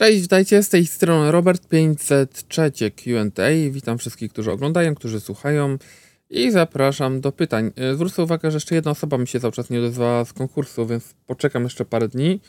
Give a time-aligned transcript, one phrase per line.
[0.00, 3.70] Cześć, witajcie z tej strony Robert 503 Q&A.
[3.70, 5.78] Witam wszystkich, którzy oglądają, którzy słuchają
[6.30, 7.70] i zapraszam do pytań.
[7.76, 10.86] E, zwrócę uwagę, że jeszcze jedna osoba mi się cały czas nie odezwała z konkursu,
[10.86, 12.40] więc poczekam jeszcze parę dni.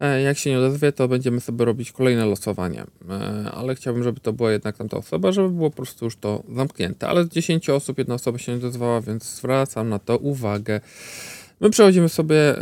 [0.00, 2.84] E, jak się nie odezwie, to będziemy sobie robić kolejne losowanie.
[3.10, 6.42] E, ale chciałbym, żeby to była jednak tamta osoba, żeby było po prostu już to
[6.56, 7.08] zamknięte.
[7.08, 10.80] Ale z 10 osób jedna osoba się nie odezwała, więc zwracam na to uwagę.
[11.60, 12.54] My przechodzimy sobie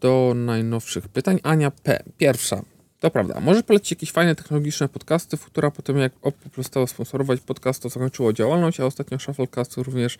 [0.00, 1.40] do najnowszych pytań.
[1.42, 2.02] Ania P.
[2.18, 2.77] Pierwsza.
[3.00, 3.40] To prawda.
[3.40, 8.32] Może polecić jakieś fajne technologiczne podcasty, która potem jak Oppo przestało sponsorować podcast, to zakończyło
[8.32, 10.18] działalność, a ostatnio Shufflecast również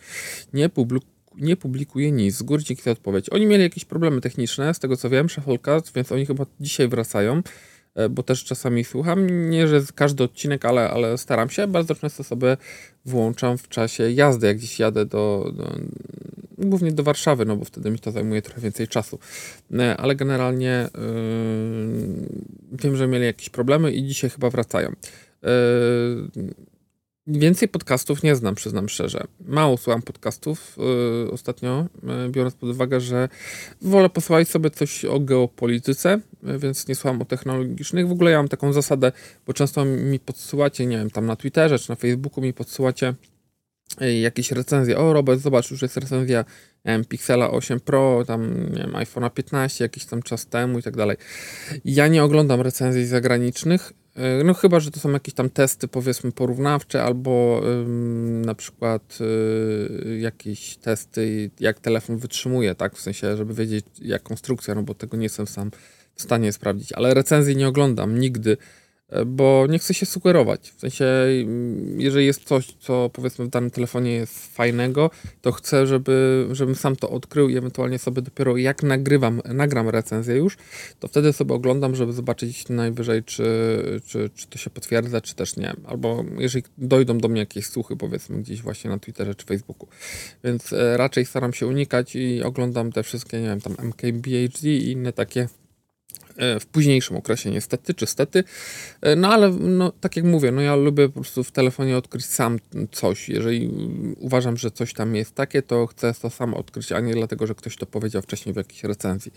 [0.52, 1.02] nie, publik
[1.34, 2.34] nie publikuje nic.
[2.34, 3.30] Z góry dzięki za odpowiedź.
[3.30, 7.42] Oni mieli jakieś problemy techniczne, z tego co wiem, Shufflecast, więc oni chyba dzisiaj wracają.
[7.95, 12.24] E, bo też czasami słucham, nie że każdy odcinek, ale, ale staram się, bardzo często
[12.24, 12.56] sobie
[13.04, 15.79] włączam w czasie jazdy, jak gdzieś jadę do, do
[16.58, 19.18] głównie do Warszawy, no bo wtedy mi to zajmuje trochę więcej czasu.
[19.72, 22.28] E, ale generalnie yy,
[22.72, 24.92] wiem, że mieli jakieś problemy i dzisiaj chyba wracają.
[25.42, 26.54] Yy,
[27.30, 29.24] Więcej podcastów nie znam, przyznam szczerze.
[29.40, 30.76] Mało słucham podcastów
[31.24, 33.28] yy, ostatnio, yy, biorąc pod uwagę, że
[33.82, 38.09] wolę posłuchać sobie coś o geopolityce, yy, więc nie słucham o technologicznych.
[38.09, 39.12] W ogóle ja mam taką zasadę,
[39.46, 43.15] bo często mi podsyłacie, nie wiem, tam na Twitterze czy na Facebooku mi podsyłacie
[44.01, 44.99] jakieś recenzje.
[44.99, 46.45] O, Robert, zobacz, już jest recenzja
[46.85, 50.96] wiem, Pixela 8 Pro, tam nie wiem, iPhone'a 15 jakiś tam czas temu i tak
[50.96, 51.16] dalej.
[51.85, 56.32] Ja nie oglądam recenzji zagranicznych, E, no chyba, że to są jakieś tam testy powiedzmy
[56.32, 62.96] porównawcze albo ym, na przykład y, jakieś testy, jak telefon wytrzymuje, tak?
[62.96, 65.71] W sensie, żeby wiedzieć jak konstrukcja, no bo tego nie jestem sam
[66.15, 68.56] w stanie sprawdzić, ale recenzji nie oglądam nigdy
[69.26, 70.70] bo nie chcę się sugerować.
[70.76, 75.10] W sensie, mm, jeżeli jest coś, co powiedzmy w danym telefonie jest fajnego,
[75.42, 80.37] to chcę, żeby, żebym sam to odkrył i ewentualnie sobie dopiero jak nagrywam, nagram recenzję
[80.37, 80.56] już,
[81.00, 83.44] to wtedy sobie oglądam, żeby zobaczyć najwyżej, czy,
[84.06, 85.72] czy, czy to się potwierdza, czy też nie.
[85.87, 89.88] Albo jeżeli dojdą do mnie jakieś słuchy, powiedzmy gdzieś właśnie na Twitterze czy Facebooku.
[90.44, 94.91] Więc e, raczej staram się unikać i oglądam te wszystkie, nie wiem, tam MKBHD i
[94.91, 95.49] inne takie
[96.60, 98.44] w późniejszym okresie niestety, czy stety.
[99.00, 102.26] E, no ale no, tak jak mówię, no ja lubię po prostu w telefonie odkryć
[102.26, 102.59] sam
[102.93, 103.28] coś.
[103.28, 103.71] Jeżeli
[104.19, 107.54] uważam, że coś tam jest takie, to chcę to sam odkryć, a nie dlatego, że
[107.54, 109.32] ktoś to powiedział wcześniej w jakiejś recenzji.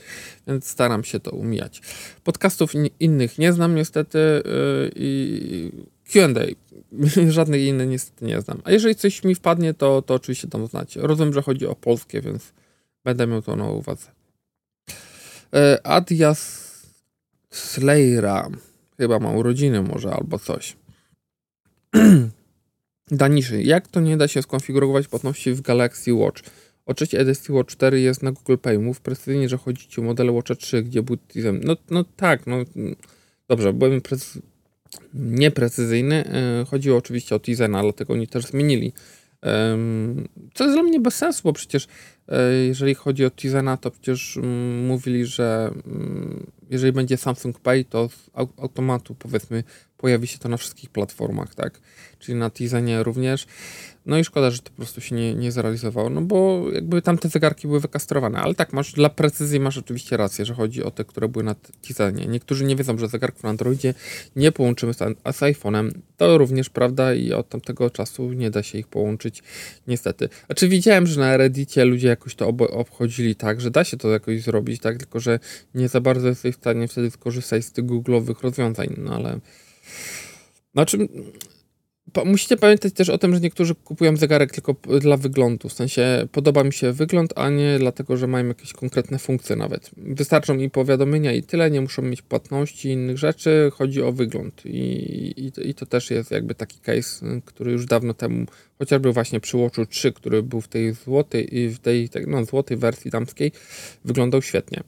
[0.48, 1.82] Więc staram się to umijać.
[2.24, 4.42] Podcastów innych nie znam niestety e,
[4.96, 5.72] i
[6.14, 6.42] Q&A.
[7.30, 8.62] Żadnych innych niestety nie znam.
[8.64, 10.96] A jeżeli coś mi wpadnie, to, to oczywiście tam znać.
[10.96, 12.54] Rozumiem, że chodzi o polskie, więc
[13.04, 14.08] będę miał to na uwadze.
[15.84, 16.71] Adias
[17.52, 18.50] Slayera.
[18.98, 20.78] Chyba ma urodziny może albo coś.
[23.12, 23.64] Daniszy.
[23.64, 26.42] Jak to nie da się skonfigurować płatności w Galaxy Watch?
[26.86, 28.80] Oczywiście edycji Watch 4 jest na Google Pay.
[28.80, 31.18] Mów precyzyjnie, że chodzi ci o model Watcha 3, gdzie był.
[31.64, 32.58] No, no tak, no
[33.48, 34.42] dobrze, byłem precy...
[35.14, 36.32] nieprecyzyjny.
[36.60, 38.94] Yy, chodziło oczywiście o Tizena, dlatego oni też zmienili.
[40.54, 41.88] Co jest dla mnie bez sensu, bo przecież
[42.68, 48.10] jeżeli chodzi o Tizena, to przecież mm, mówili, że mm, jeżeli będzie Samsung Pay, to
[48.10, 49.64] z automatu powiedzmy
[49.98, 51.80] pojawi się to na wszystkich platformach, tak?
[52.20, 53.48] Czyli na Tizenie również.
[54.06, 57.30] No i szkoda, że to po prostu się nie, nie zrealizowało, no bo jakby tamte
[57.30, 61.06] zegarki były wykastrowane, ale tak, masz, dla precyzji masz oczywiście rację, że chodzi o te,
[61.06, 62.26] które były na Tizenie.
[62.26, 63.94] Niektórzy nie wiedzą, że zegarków na Androidzie
[64.36, 64.98] nie połączymy z,
[65.36, 65.92] z iPhone'em.
[66.18, 69.44] To również prawda i od tamtego czasu nie da się ich połączyć,
[69.88, 70.30] niestety.
[70.46, 74.42] Znaczy widziałem, że na Reddicie ludzie jakoś to obchodzili tak, że da się to jakoś
[74.42, 75.40] zrobić, tak, tylko że
[75.76, 79.40] nie za bardzo jesteś w stanie wtedy skorzystać z tych googlowych rozwiązań, no ale...
[80.74, 81.08] Znaczy,
[82.26, 85.70] musicie pamiętać też o tym, że niektórzy kupują zegarek tylko dla wyglądu.
[85.70, 89.92] W sensie podoba mi się wygląd, a nie dlatego, że mają jakieś konkretne funkcje nawet.
[89.98, 93.72] Wystarczą mi powiadomienia i tyle, nie muszą mieć płatności i innych rzeczy.
[93.74, 94.66] Chodzi o wygląd.
[94.66, 94.80] I,
[95.38, 98.46] i, I, to też jest jakby taki case, który już dawno temu,
[98.80, 102.78] chociażby właśnie przy Watchu 3, który był w tej złotej, i w tej no, złotej
[102.78, 103.52] wersji damskiej,
[104.06, 104.84] wyglądał świetnie.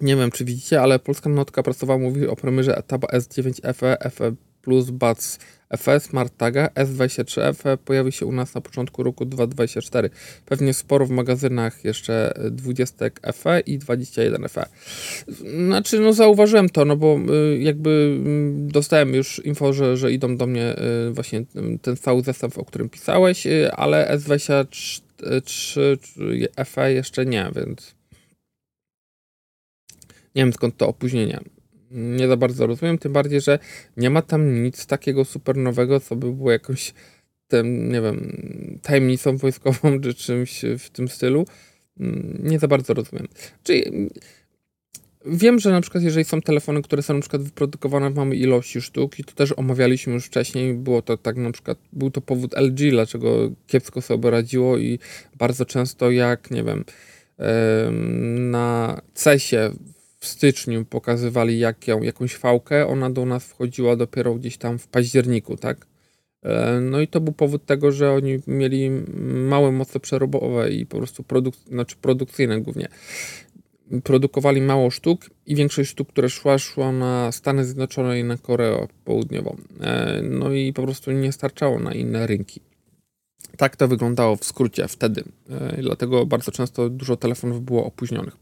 [0.00, 4.34] Nie wiem, czy widzicie, ale polska notka pracowała mówi o premierze Taba S9 FE, FE
[4.62, 5.38] Plus Buds
[5.78, 10.10] FE Smart Taga S23 FE pojawi się u nas na początku roku 2024.
[10.46, 13.04] Pewnie sporo w magazynach jeszcze 20
[13.34, 14.66] FE i 21 FE.
[15.66, 17.18] Znaczy, no zauważyłem to, no bo
[17.54, 20.74] y, jakby mm, dostałem już info, że, że idą do mnie
[21.08, 21.44] y, właśnie
[21.82, 25.02] ten cały zestaw, o którym pisałeś, y, ale S23
[26.64, 27.94] FE jeszcze nie, więc
[30.34, 31.40] nie wiem skąd to opóźnienie
[31.92, 33.58] nie za bardzo rozumiem, tym bardziej, że
[33.96, 36.94] nie ma tam nic takiego super nowego, co by było jakąś
[37.48, 38.36] tym, nie wiem,
[38.82, 41.46] tajemnicą wojskową czy czymś w tym stylu.
[42.00, 43.28] Mm, nie za bardzo rozumiem.
[43.62, 43.84] Czyli
[45.26, 48.80] Wiem, że na przykład jeżeli są telefony, które są na przykład wyprodukowane w małej ilości
[48.80, 52.54] sztuk i to też omawialiśmy już wcześniej, było to tak na przykład, był to powód
[52.56, 54.98] LG, dlaczego kiepsko sobie radziło i
[55.38, 56.84] bardzo często jak, nie wiem,
[58.50, 59.70] na CESie
[60.22, 65.56] w styczniu pokazywali jak jakąś fałkę, ona do nas wchodziła dopiero gdzieś tam w październiku,
[65.56, 65.86] tak?
[66.42, 68.90] E, no i to był powód tego, że oni mieli
[69.48, 72.88] małe moce przerobowe i po prostu produk znaczy produkcyjne głównie.
[74.04, 78.86] Produkowali mało sztuk i większość sztuk, które szła, szła na Stany Zjednoczone i na Koreę
[79.04, 79.56] Południową.
[79.80, 82.60] E, no i po prostu nie starczało na inne rynki.
[83.56, 85.24] Tak to wyglądało w skrócie wtedy.
[85.50, 88.36] E, dlatego bardzo często dużo telefonów było opóźnionych.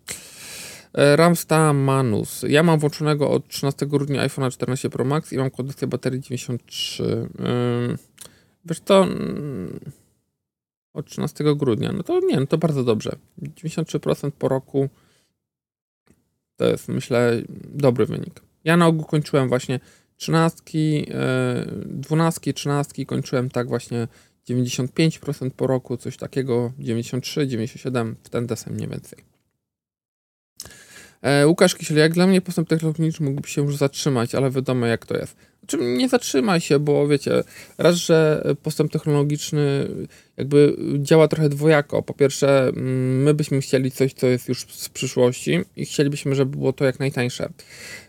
[0.95, 2.45] E, Ramsta Manus.
[2.49, 7.29] Ja mam włączonego od 13 grudnia iPhone 14 Pro Max i mam kondycję baterii 93.
[8.65, 9.81] Wiesz to mm,
[10.95, 11.93] od 13 grudnia.
[11.93, 13.17] No to nie, no to bardzo dobrze.
[13.43, 14.89] 93% po roku
[16.57, 18.41] to jest myślę dobry wynik.
[18.65, 19.81] Ja na ogół kończyłem właśnie
[20.17, 20.63] 13,
[21.87, 24.09] 12, 13 kończyłem tak właśnie
[24.51, 29.30] 95% po roku, coś takiego, 93, 97 w ten desem mniej więcej.
[31.23, 35.07] E, Łukasz Kisiel, jak dla mnie postęp technologiczny mógłby się już zatrzymać, ale wiadomo jak
[35.07, 35.37] to jest.
[35.61, 37.43] Znaczy, nie zatrzymaj się, bo wiecie,
[37.79, 39.89] raz, że postęp technologiczny
[40.37, 42.03] jakby działa trochę dwojako.
[42.03, 46.57] Po pierwsze, mm, my byśmy chcieli coś, co jest już z przyszłości i chcielibyśmy, żeby
[46.57, 47.49] było to jak najtańsze.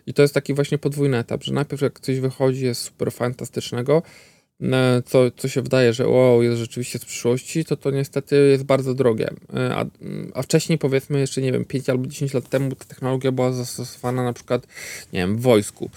[0.07, 4.01] I to jest taki właśnie podwójny etap, że najpierw jak coś wychodzi, jest super fantastycznego,
[5.05, 8.93] co, co się wydaje, że wow, jest rzeczywiście z przyszłości, to to niestety jest bardzo
[8.93, 9.29] drogie.
[9.53, 9.85] E, a,
[10.33, 14.23] a wcześniej, powiedzmy, jeszcze nie wiem, 5 albo 10 lat temu ta technologia była zastosowana
[14.23, 14.67] na przykład,
[15.13, 15.89] nie wiem, w wojsku.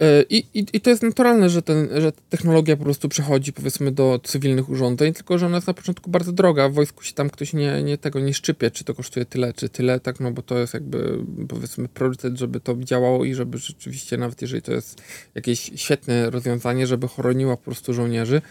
[0.00, 3.92] E, I, i, I to jest naturalne, że, ten, że technologia po prostu przechodzi powiedzmy
[3.92, 6.68] do cywilnych urządzeń, tylko że ona jest na początku bardzo droga.
[6.68, 9.68] W wojsku się tam ktoś nie, nie tego nie szczypie, czy to kosztuje tyle, czy
[9.68, 11.18] tyle, tak, no bo to jest jakby
[11.48, 15.02] powiedzmy priorytet, żeby to działało i żeby rzeczywiście, nawet jeżeli to jest
[15.34, 18.42] jakieś świetne rozwiązanie, żeby chroniła po prostu żołnierzy,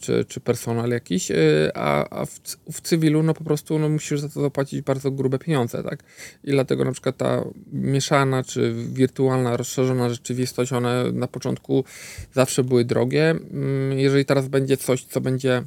[0.00, 1.36] czy, czy personal jakiś, e,
[1.74, 2.40] a, a w,
[2.72, 6.02] w, cywilu no po prostu no, musisz za to zapłacić bardzo grube pieniądze, tak?
[6.44, 11.84] I dlatego na przykład ta mieszana czy wirtualna, rozszerzona rzeczywistość, one na początku
[12.32, 13.30] zawsze były drogie.
[13.30, 15.62] Mm, jeżeli teraz będzie coś, co będzie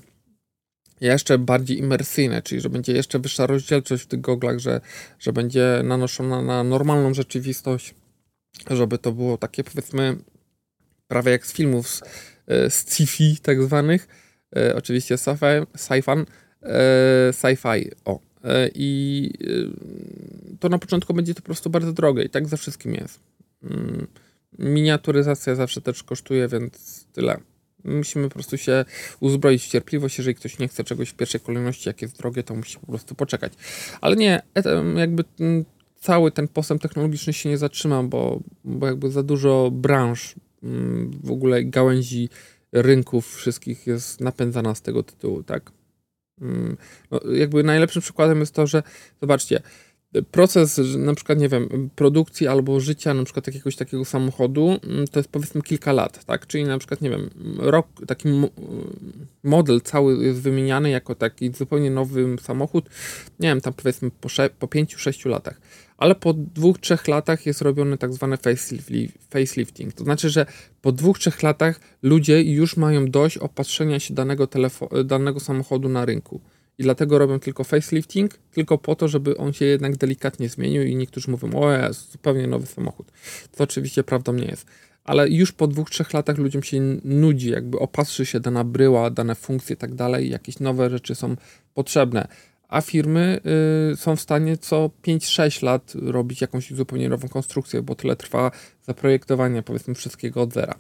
[1.02, 4.82] jeszcze bardziej imersyjne, czyli że będzie jeszcze wyższa rozdzielczość w tych goglach, że,
[5.20, 7.96] że będzie nanoszona na normalną rzeczywistość,
[8.70, 10.16] żeby to było takie powiedzmy
[11.08, 14.08] prawie jak z filmów E, sci-fi tak zwanych,
[14.56, 16.26] e, oczywiście sci-fi,
[16.64, 18.20] e, sci-fi, o.
[18.76, 19.32] I
[20.60, 23.20] to na początku będzie to po prostu bardzo drogie i tak ze wszystkim jest.
[23.64, 24.08] Mm,
[24.60, 27.40] miniaturyzacja zawsze też kosztuje, więc tyle.
[27.84, 28.86] Musimy po prostu się
[29.20, 30.18] uzbroić w cierpliwość.
[30.18, 33.16] Jeżeli ktoś nie chce czegoś w pierwszej kolejności, jak jest drogie, to musi po prostu
[33.16, 33.54] poczekać.
[34.02, 34.42] Ale nie,
[34.96, 35.24] jakby
[35.96, 40.45] cały ten postęp technologiczny się nie zatrzyma, bo, bo jakby za dużo branż Mm,
[41.24, 42.30] w ogóle gałęzi
[42.72, 45.72] rynków wszystkich jest napędzana z tego tytułu, tak?
[46.42, 46.78] Mm,
[47.12, 48.84] no, jakby najlepszym przykładem jest to, że
[49.22, 49.62] zobaczcie,
[50.32, 55.20] proces na przykład, nie wiem, produkcji albo życia na przykład jakiegoś takiego samochodu mm, to
[55.20, 56.48] jest powiedzmy kilka lat, tak?
[56.48, 58.30] Czyli na przykład, nie wiem, rok, taki
[59.44, 62.90] model cały jest wymieniany jako taki zupełnie nowy samochód,
[63.40, 64.30] nie wiem, tam powiedzmy po,
[64.60, 65.62] po 5-6 latach
[65.98, 68.38] ale po dwóch, trzech latach jest robiony tak zwany
[69.30, 69.94] facelifting.
[69.94, 70.46] To znaczy, że
[70.82, 74.48] po dwóch, trzech latach ludzie już mają dość opatrzenia się danego,
[75.06, 76.42] danego samochodu na rynku.
[76.78, 80.96] I dlatego robią tylko facelifting, tylko po to, żeby on się jednak delikatnie zmienił i
[80.96, 83.12] niektórzy mówią, o jest zupełnie nowy samochód.
[83.58, 84.66] To oczywiście prawdą nie jest.
[85.04, 89.36] Ale już po dwóch, trzech latach ludziom się nudzi, jakby opatrzy się dana bryła, dane
[89.36, 91.36] funkcje i tak dalej, jakieś nowe rzeczy są
[91.74, 92.28] potrzebne
[92.68, 93.40] a firmy
[93.94, 98.52] y, są w stanie co 5-6 lat robić jakąś zupełnie nową konstrukcję, bo tyle trwa
[98.82, 100.76] zaprojektowanie powiedzmy wszystkiego od zera.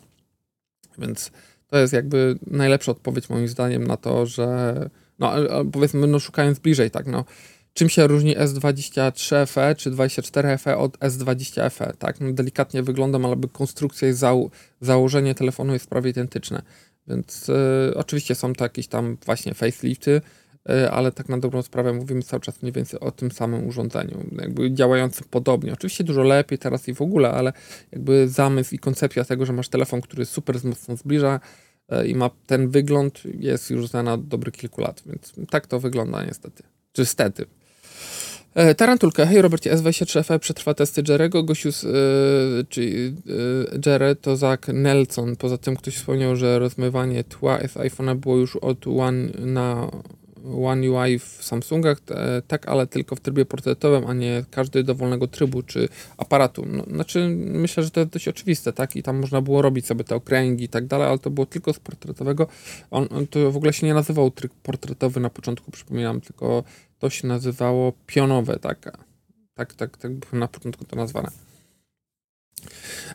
[0.97, 1.31] Więc
[1.67, 5.33] to jest jakby najlepsza odpowiedź moim zdaniem na to, że no
[5.71, 7.25] powiedzmy, no szukając bliżej, tak, no.
[7.73, 13.25] Czym się różni S23 FE czy 24 FE od S20 FE, tak, no delikatnie wyglądam,
[13.25, 16.61] ale konstrukcja i zał założenie telefonu jest prawie identyczne,
[17.07, 20.21] więc y, oczywiście są to jakieś tam właśnie facelifty,
[20.69, 24.23] E, ale tak na dobrą sprawę mówimy cały czas mniej więcej o tym samym urządzeniu,
[24.41, 25.73] jakby działającym podobnie.
[25.73, 27.53] Oczywiście dużo lepiej teraz i w ogóle, ale
[27.91, 31.39] jakby zamysł i koncepcja tego, że masz telefon, który super mocno zbliża
[32.07, 36.25] i ma ten wygląd, jest już znana od dobrych kilku lat, więc tak to wygląda
[36.25, 36.63] niestety.
[36.91, 37.45] Czy stety.
[38.55, 39.25] E, Tarantulka.
[39.25, 41.43] Hej Robercie, S23FE przetrwa testy Jerego.
[41.43, 45.35] Gościu, z, yy, czyli yy, Jerry to Zach Nelson.
[45.35, 49.91] Poza tym ktoś wspomniał, że rozmywanie tła z iPhone'a było już od One na
[50.63, 51.97] One UI w Samsungach,
[52.47, 56.65] tak, ale tylko w trybie portretowym, a nie każdy dowolnego trybu czy aparatu.
[56.67, 58.95] No, znaczy, myślę, że to jest dość oczywiste, tak?
[58.95, 61.73] I tam można było robić sobie te okręgi i tak dalej, ale to było tylko
[61.73, 62.47] z portretowego.
[62.91, 66.63] On, on to w ogóle się nie nazywał tryb portretowy na początku, przypominam, tylko
[66.99, 68.97] to się nazywało pionowe, tak?
[69.53, 71.29] Tak, tak, tak było na początku to nazwane.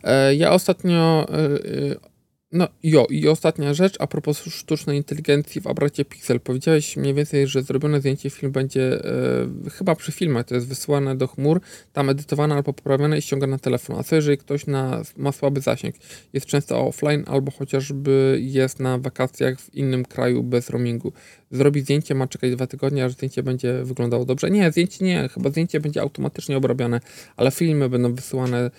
[0.03, 2.10] E, ja ostatnio e,
[2.53, 6.41] no jo, i ostatnia rzecz, a propos sztucznej inteligencji w aparacie Pixel.
[6.41, 11.17] Powiedziałeś mniej więcej, że zrobione zdjęcie film będzie e, chyba przy filmie, to jest wysyłane
[11.17, 11.61] do chmur,
[11.93, 13.97] tam edytowane albo poprawione i ściągane na telefon.
[13.99, 15.95] A co jeżeli ktoś na, ma słaby zasięg,
[16.33, 21.13] jest często offline albo chociażby jest na wakacjach w innym kraju bez roamingu.
[21.51, 24.51] Zrobi zdjęcie, ma czekać dwa tygodnie, aż zdjęcie będzie wyglądało dobrze.
[24.51, 27.01] Nie, zdjęcie nie, chyba zdjęcie będzie automatycznie obrabiane,
[27.37, 28.71] ale filmy będą wysyłane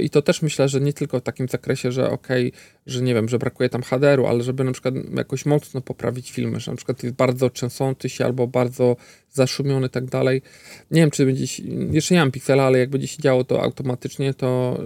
[0.00, 3.14] i to też myślę, że nie tylko w takim zakresie, że okej, okay, że nie
[3.14, 6.76] wiem, że brakuje tam HDR-u, ale żeby na przykład jakoś mocno poprawić filmy, że na
[6.76, 8.96] przykład jest bardzo trzęsący się albo bardzo
[9.32, 10.42] zaszumiony i tak dalej.
[10.90, 14.34] Nie wiem, czy będzie, jeszcze nie mam piksela, ale jak będzie się działo to automatycznie,
[14.34, 14.80] to,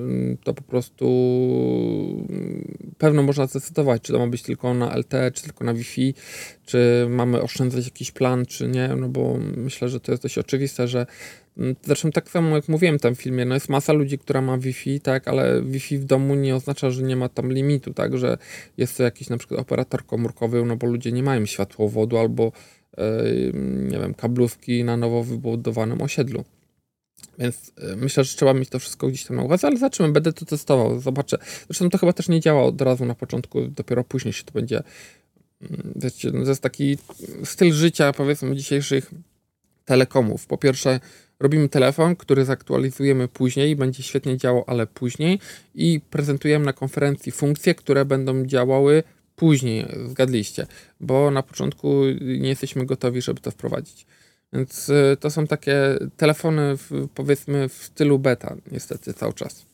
[0.44, 1.06] to po prostu
[2.98, 6.14] pewno można zdecydować, czy to ma być tylko na LTE, czy tylko na Wi-Fi,
[6.64, 10.88] czy mamy oszczędzać jakiś plan, czy nie, no bo myślę, że to jest dość oczywiste,
[10.88, 11.06] że
[11.58, 14.58] Mm, zresztą tak samo jak mówiłem w tym filmie, no jest masa ludzi, która ma
[14.58, 18.38] Wi-Fi, tak, ale Wi-Fi w domu nie oznacza, że nie ma tam limitu, tak, że
[18.76, 22.52] jest to jakiś na przykład operator komórkowy, no bo ludzie nie mają światłowodu albo
[22.98, 23.52] yy,
[23.90, 26.44] nie wiem, kablówki na nowo wybudowanym osiedlu.
[27.38, 30.32] Więc yy, myślę, że trzeba mieć to wszystko gdzieś tam na uwadze, ale zobaczymy, będę
[30.32, 31.38] to testował, zobaczę.
[31.66, 34.82] Zresztą to chyba też nie działa od razu na początku, dopiero później się to będzie,
[35.96, 36.98] wiecie, no to jest taki
[37.44, 39.10] styl życia, powiedzmy, dzisiejszych
[39.84, 40.46] telekomów.
[40.46, 41.00] Po pierwsze,
[41.40, 45.38] robimy telefon, który zaktualizujemy później, będzie świetnie działał, ale później
[45.74, 49.02] i prezentujemy na konferencji funkcje, które będą działały
[49.36, 50.66] później, zgadliście,
[51.00, 54.06] bo na początku nie jesteśmy gotowi, żeby to wprowadzić.
[54.52, 55.76] Więc y, to są takie
[56.16, 59.73] telefony, w, powiedzmy, w stylu beta, niestety, cały czas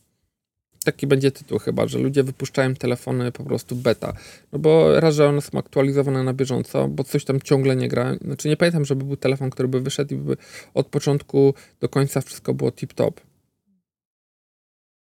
[0.83, 4.13] taki będzie tytuł chyba, że ludzie wypuszczają telefony po prostu beta.
[4.51, 8.15] No bo raz, że one są aktualizowane na bieżąco, bo coś tam ciągle nie gra.
[8.21, 10.37] Znaczy nie pamiętam, żeby był telefon, który by wyszedł i by
[10.73, 13.11] od początku do końca wszystko było tip-top.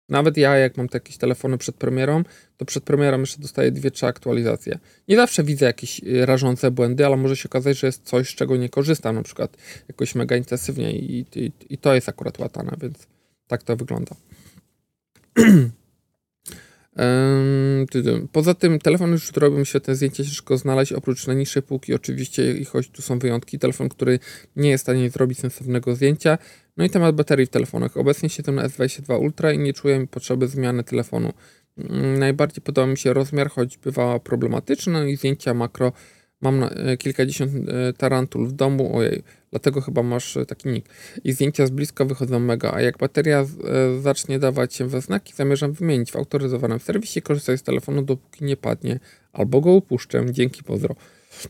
[0.08, 2.22] Nawet ja, jak mam jakieś telefony przed premierą,
[2.56, 4.78] to przed premierą jeszcze dostaję dwie, trzy aktualizacje.
[5.08, 8.34] Nie zawsze widzę jakieś y, rażące błędy, ale może się okazać, że jest coś, z
[8.34, 9.56] czego nie korzystam, na przykład
[9.88, 13.06] jakoś mega intensywnie i, i, i to jest akurat łatane, więc
[13.46, 14.16] tak to wygląda.
[18.32, 22.88] Poza tym telefon już robią świetne zdjęcia, ciężko znaleźć, oprócz najniższej półki oczywiście, i choć
[22.88, 24.18] tu są wyjątki, telefon, który
[24.56, 26.38] nie jest w stanie zrobić sensownego zdjęcia.
[26.76, 27.96] No i temat baterii w telefonach.
[27.96, 31.32] Obecnie siedzę na S22 Ultra i nie czuję potrzeby zmiany telefonu.
[31.78, 35.92] Mm, najbardziej podoba mi się rozmiar, choć bywała problematyczna i zdjęcia makro
[36.40, 40.88] Mam e, kilkadziesiąt e, tarantul w domu, ojej, dlatego chyba masz e, taki nick.
[41.24, 43.46] I zdjęcia z bliska wychodzą mega, a jak bateria
[44.00, 48.56] zacznie dawać się we znaki, zamierzam wymienić w autoryzowanym serwisie, korzystać z telefonu, dopóki nie
[48.56, 49.00] padnie,
[49.32, 50.94] albo go upuszczę, dzięki pozdro.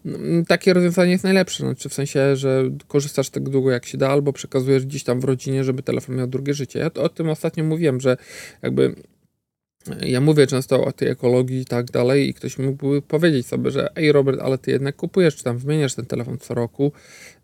[0.07, 4.09] Mm, takie rozwiązanie jest najlepsze, znaczy w sensie, że korzystasz tak długo jak się da,
[4.09, 6.79] albo przekazujesz gdzieś tam w rodzinie, żeby telefon miał drugie życie.
[6.79, 8.17] Ja o tym ostatnio mówiłem, że
[8.63, 8.95] jakby
[10.01, 13.97] ja mówię często o tej ekologii i tak dalej i ktoś mógłby powiedzieć sobie, że
[13.97, 16.93] ej Robert, ale ty jednak kupujesz czy tam wymieniasz ten telefon co roku,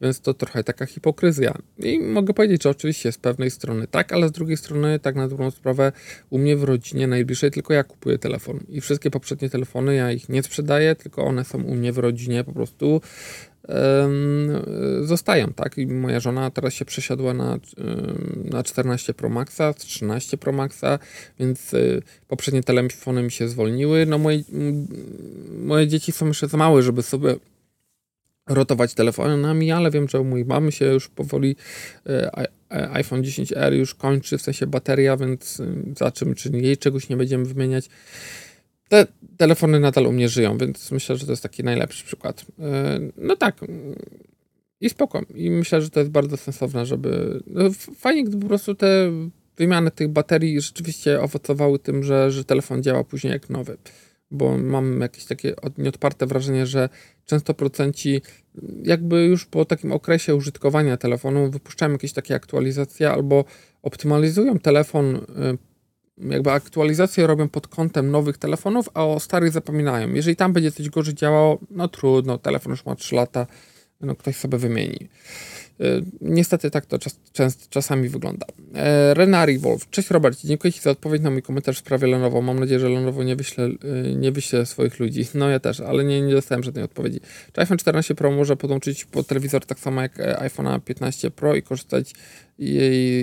[0.01, 1.55] więc to trochę taka hipokryzja.
[1.79, 5.29] I mogę powiedzieć, że oczywiście z pewnej strony tak, ale z drugiej strony tak na
[5.29, 5.93] dobrą sprawę
[6.31, 10.29] u mnie w rodzinie najbliższej tylko ja kupuję telefon i wszystkie poprzednie telefony ja ich
[10.29, 13.01] nie sprzedaję, tylko one są u mnie w rodzinie po prostu
[15.03, 15.79] zostają, tak?
[15.79, 17.59] I moja żona teraz się przesiadła na,
[18.45, 20.99] na 14 Pro Maxa, 13 Pro Maxa,
[21.39, 24.07] więc y, poprzednie telefony mi się zwolniły.
[24.07, 24.43] No moje,
[25.59, 27.37] moje dzieci są jeszcze za małe, żeby sobie
[28.49, 31.57] rotować telefonami, ale wiem, że u mojej mamy się już powoli
[32.93, 35.67] iPhone 10R już kończy, w sensie bateria, więc y,
[35.99, 37.89] zobaczymy, czy jej czegoś nie będziemy wymieniać
[38.95, 42.45] te telefony nadal u mnie żyją, więc myślę, że to jest taki najlepszy przykład.
[42.59, 43.61] E, no tak.
[44.81, 45.23] I spoko.
[45.35, 47.41] I myślę, że to jest bardzo sensowne, żeby.
[47.47, 49.11] No, fajnie, gdyby po prostu te
[49.57, 53.77] wymiany tych baterii rzeczywiście owocowały tym, że, że telefon działa później jak nowy.
[54.31, 56.89] Bo mam jakieś takie nieodparte wrażenie, że
[57.25, 58.23] często procenci
[58.83, 63.45] jakby już po takim okresie użytkowania telefonu wypuszczają jakieś takie aktualizacje albo
[63.83, 65.21] optymalizują telefon y,
[66.19, 70.15] jakby aktualizacje robią pod kątem nowych telefonów, a o starych zapominają.
[70.15, 73.47] Jeżeli tam będzie coś gorzej działało, no trudno, telefon już ma 3 lata,
[74.01, 75.09] no ktoś sobie wymieni.
[76.21, 78.47] Niestety tak to czas, czas, czasami wygląda.
[79.13, 79.91] Renari Wolf.
[79.91, 82.43] Cześć Robert, dziękuję Ci za odpowiedź na mój komentarz w sprawie Lenovo.
[82.43, 83.69] Mam nadzieję, że Lenovo nie wyśle,
[84.17, 85.27] nie wyśle swoich ludzi.
[85.35, 87.21] No ja też, ale nie, nie dostałem żadnej odpowiedzi.
[87.53, 91.63] Czy iPhone 14 Pro może podłączyć pod telewizor tak samo jak iPhone 15 Pro i
[91.63, 92.13] korzystać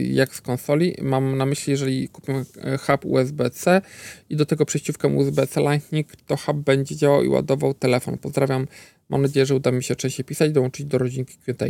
[0.04, 0.96] jak z konsoli.
[1.02, 2.46] Mam na myśli, jeżeli kupimy
[2.80, 3.82] hub USB-C
[4.30, 8.18] i do tego przejściówkę USB-C Lightning, to hub będzie działał i ładował telefon.
[8.18, 8.68] Pozdrawiam.
[9.10, 11.66] Mam nadzieję, że uda mi się częściej pisać, dołączyć do rodzinki QA.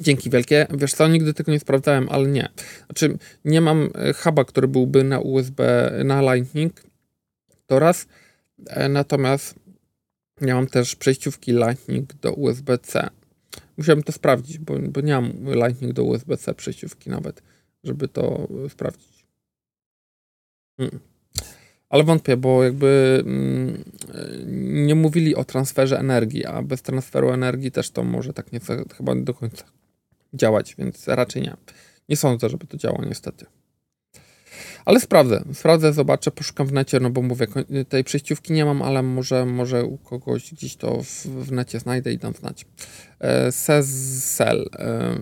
[0.00, 0.66] Dzięki wielkie.
[0.70, 2.48] Wiesz co, nigdy tego nie sprawdzałem, ale nie.
[2.86, 6.82] Znaczy, nie mam e, huba, który byłby na USB, na Lightning.
[7.66, 8.06] To raz.
[8.66, 9.54] E, natomiast
[10.40, 13.10] nie mam też przejściówki Lightning do USB-C.
[13.76, 17.42] Musiałbym to sprawdzić, bo, bo nie mam Lightning do USB-C przejściówki nawet,
[17.84, 19.26] żeby to sprawdzić.
[20.76, 21.00] Hmm.
[21.88, 23.84] Ale wątpię, bo jakby mm,
[24.86, 28.60] nie mówili o transferze energii, a bez transferu energii też to może tak nie
[28.96, 29.64] chyba do końca
[30.34, 31.56] działać, więc raczej nie.
[32.08, 33.46] Nie sądzę, żeby to działało niestety.
[34.84, 37.46] Ale sprawdzę, sprawdzę, zobaczę, poszukam w necie, no bo mówię,
[37.88, 42.12] tej przejściówki nie mam, ale może, może u kogoś gdzieś to w, w necie znajdę
[42.12, 42.66] i dam znać.
[43.20, 44.68] E, Sezsel.
[44.78, 45.18] E,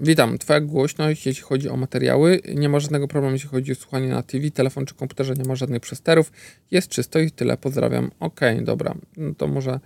[0.00, 4.08] witam, twoja głośność, jeśli chodzi o materiały, nie ma żadnego problemu, jeśli chodzi o słuchanie
[4.08, 6.32] na TV, telefon czy komputerze, nie ma żadnych przesterów,
[6.70, 8.10] jest czysto i tyle, pozdrawiam.
[8.20, 9.80] Okej, okay, dobra, no to może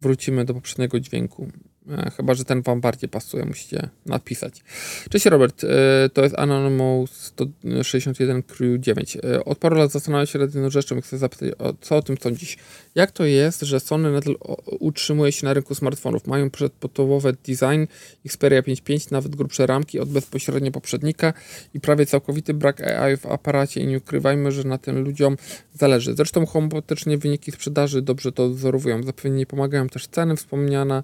[0.00, 1.48] wrócimy do poprzedniego dźwięku.
[1.88, 4.64] E, chyba, że ten wam bardziej pasuje, musicie napisać.
[5.10, 9.16] Cześć Robert, e, to jest Anonymous 161 Crew 9.
[9.16, 12.16] E, od paru lat zastanawiam się nad jedną rzeczą i chcę zapytać, co o tym
[12.18, 12.56] sądzisz?
[12.94, 14.36] Jak to jest, że Sony nadal
[14.80, 16.26] utrzymuje się na rynku smartfonów?
[16.26, 17.84] Mają przedpodstawowy design
[18.26, 21.32] Xperia 5.5, nawet grubsze ramki od bezpośrednio poprzednika
[21.74, 25.36] i prawie całkowity brak AI w aparacie i nie ukrywajmy, że na tym ludziom
[25.74, 26.14] zależy.
[26.14, 29.02] Zresztą homopatycznie wyniki sprzedaży dobrze to wzorowują.
[29.02, 31.02] Zapewne nie pomagają też ceny wspomniana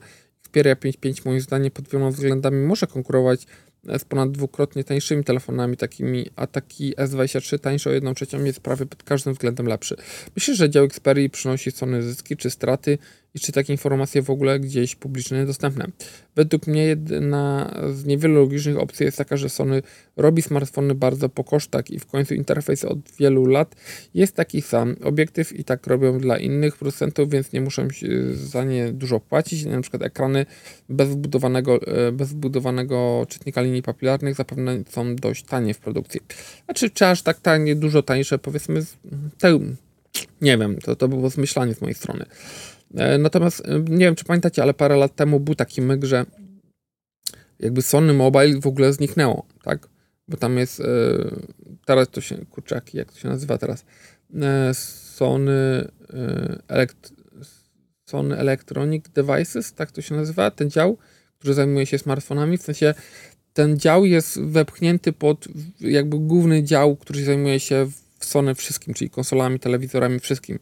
[0.57, 3.47] Xperia 5.5 moim zdaniem pod wieloma względami może konkurować
[3.99, 8.87] z ponad dwukrotnie tańszymi telefonami takimi, a taki S23 tańszy o 1 trzecią jest prawie
[8.87, 9.97] pod każdym względem lepszy.
[10.37, 12.99] Myślę, że dział Xperia przynosi Sony zyski czy straty
[13.37, 15.87] i czy takie informacje w ogóle gdzieś publicznie dostępne.
[16.37, 19.83] Według mnie jedna z niewielu logicznych opcji jest taka, że Sony
[20.17, 23.75] robi smartfony bardzo po kosztach i w końcu interfejs od wielu lat
[24.15, 24.97] jest taki sam.
[25.05, 27.89] Obiektyw i tak robią dla innych producentów, więc nie muszę
[28.33, 29.65] za nie dużo płacić.
[29.65, 30.47] Na przykład ekrany
[30.89, 32.35] bez wbudowanego, e, bez
[33.29, 36.21] czytnika linii papilarnych zapewne są dość tanie w produkcji.
[36.65, 38.85] Znaczy, czy aż tak tanie, dużo tańsze, powiedzmy,
[39.39, 39.59] te,
[40.41, 42.27] nie wiem, to, to było zmyślanie z mojej strony.
[42.95, 46.27] E, natomiast e, nie wiem, czy pamiętacie, ale parę lat temu był taki myk, że
[47.61, 49.89] jakby Sony Mobile w ogóle zniknęło, tak?
[50.29, 50.85] Bo tam jest, e,
[51.85, 53.85] teraz to się, kurczaki, jak to się nazywa teraz?
[54.73, 55.89] Sony,
[56.69, 57.13] Elect
[58.09, 60.99] Sony Electronic Devices, tak to się nazywa, ten dział,
[61.39, 62.95] który zajmuje się smartfonami, w sensie
[63.53, 65.49] ten dział jest wepchnięty pod
[65.81, 67.87] jakby główny dział, który zajmuje się
[68.19, 70.59] w Sony wszystkim, czyli konsolami, telewizorami, wszystkim.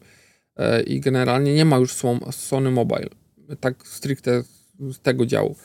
[0.57, 1.93] E, i generalnie nie ma już
[2.31, 3.09] Sony Mobile,
[3.59, 4.43] tak stricte
[4.79, 5.55] z tego działu.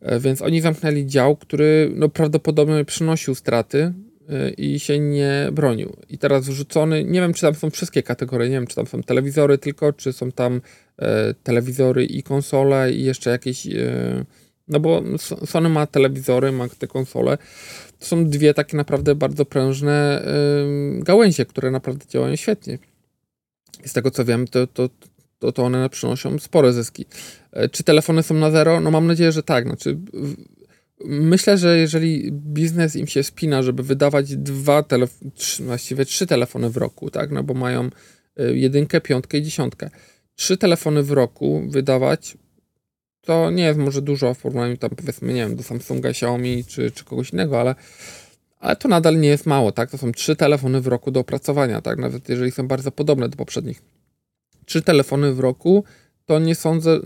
[0.00, 3.92] E, więc oni zamknęli dział, który no, prawdopodobnie przynosił straty
[4.28, 5.96] e, i się nie bronił.
[6.08, 9.02] I teraz wrzucony, nie wiem czy tam są wszystkie kategorie, nie wiem czy tam są
[9.02, 10.60] telewizory tylko, czy są tam
[10.98, 14.24] e, telewizory i konsole i jeszcze jakieś, e,
[14.68, 15.02] no bo
[15.46, 17.38] Sony ma telewizory, ma te konsole.
[17.98, 20.24] To są dwie takie naprawdę bardzo prężne
[20.98, 22.78] gałęzie, które naprawdę działają świetnie
[23.86, 24.88] z tego co wiem, to, to,
[25.38, 27.06] to, to one przynoszą spore zyski.
[27.52, 28.80] E, czy telefony są na zero?
[28.80, 29.66] No mam nadzieję, że tak.
[29.66, 29.98] Znaczy,
[31.04, 36.76] myślę, że jeżeli biznes im się spina, żeby wydawać dwa telefony, właściwie trzy telefony w
[36.76, 37.90] roku, tak, no bo mają
[38.36, 39.90] e, jedynkę, piątkę i dziesiątkę.
[40.34, 42.36] Trzy telefony w roku wydawać
[43.20, 46.90] to nie jest może dużo w porównaniu tam powiedzmy, nie wiem, do Samsunga, Xiaomi czy,
[46.90, 47.74] czy kogoś innego, ale
[48.60, 49.90] ale to nadal nie jest mało, tak?
[49.90, 51.98] To są trzy telefony w roku do opracowania, tak?
[51.98, 53.82] Nawet jeżeli są bardzo podobne do poprzednich.
[54.66, 55.84] Trzy telefony w roku,
[56.26, 57.00] to nie sądzę,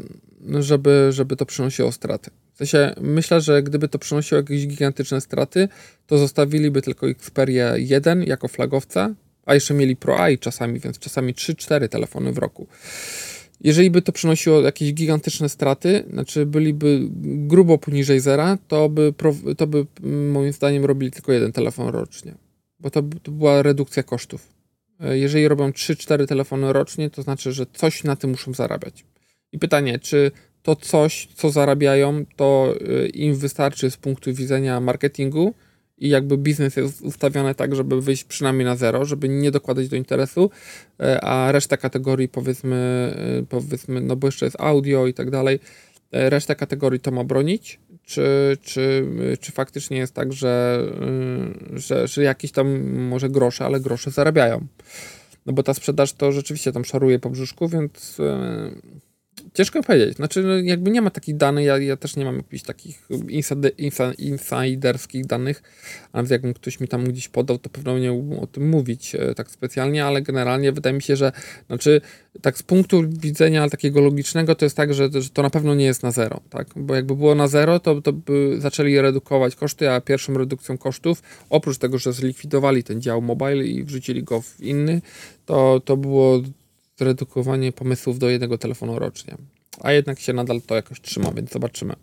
[0.61, 2.31] żeby, żeby to przynosiło straty.
[2.55, 5.69] W sensie, myślę, że gdyby to przynosiło jakieś gigantyczne straty,
[6.07, 9.14] to zostawiliby tylko Xperia 1 jako flagowca,
[9.47, 12.67] a jeszcze mieli Pro AI czasami, więc czasami 3-4 telefony w roku.
[13.61, 19.14] Jeżeli by to przynosiło jakieś gigantyczne straty, znaczy byliby grubo poniżej zera, to by,
[19.57, 19.87] to by
[20.33, 22.35] moim zdaniem robili tylko jeden telefon rocznie,
[22.81, 24.49] bo to, to była redukcja kosztów.
[25.01, 29.05] E, jeżeli robią 3-4 telefony rocznie, to znaczy, że coś na tym muszą zarabiać.
[29.53, 30.31] I pytanie, czy
[30.62, 35.55] to coś, co zarabiają, to e, im wystarczy z punktu widzenia marketingu,
[35.99, 39.97] i jakby biznes jest ustawiony tak, żeby wyjść przynajmniej na zero, żeby nie dokładać do
[39.97, 40.51] interesu,
[41.01, 42.77] e, a reszta kategorii powiedzmy,
[43.41, 45.61] e, powiedzmy, no bo jeszcze jest audio i tak dalej,
[46.13, 49.07] reszta kategorii to ma bronić, czy, czy,
[49.41, 50.85] czy faktycznie jest tak, że,
[51.73, 54.67] że, że jakieś tam może grosze, ale grosze zarabiają.
[55.47, 58.21] No bo ta sprzedaż to rzeczywiście tam szaruje po brzuszku, więc
[59.55, 60.16] Ciężko powiedzieć.
[60.16, 63.68] Znaczy, no, jakby nie ma takich danych, ja, ja też nie mam jakichś takich inside,
[64.18, 65.62] insiderskich danych,
[66.12, 69.35] ale jakbym ktoś mi tam gdzieś podał, to pewno nie mógłbym o tym mówić e,
[69.35, 71.33] tak specjalnie, ale generalnie wydaje mi się, że
[71.66, 72.01] znaczy,
[72.42, 75.85] tak z punktu widzenia takiego logicznego, to jest tak, że, że to na pewno nie
[75.85, 76.68] jest na zero, tak?
[76.77, 81.23] Bo jakby było na zero, to, to by zaczęli redukować koszty, a pierwszą redukcją kosztów,
[81.51, 85.03] oprócz tego, że zlikwidowali ten dział mobile i wrzucili go w inny,
[85.47, 86.42] to, to było
[86.99, 89.37] zredukowanie pomysłów do jednego telefonu rocznie.
[89.81, 91.95] A jednak się nadal to jakoś trzyma, więc zobaczymy.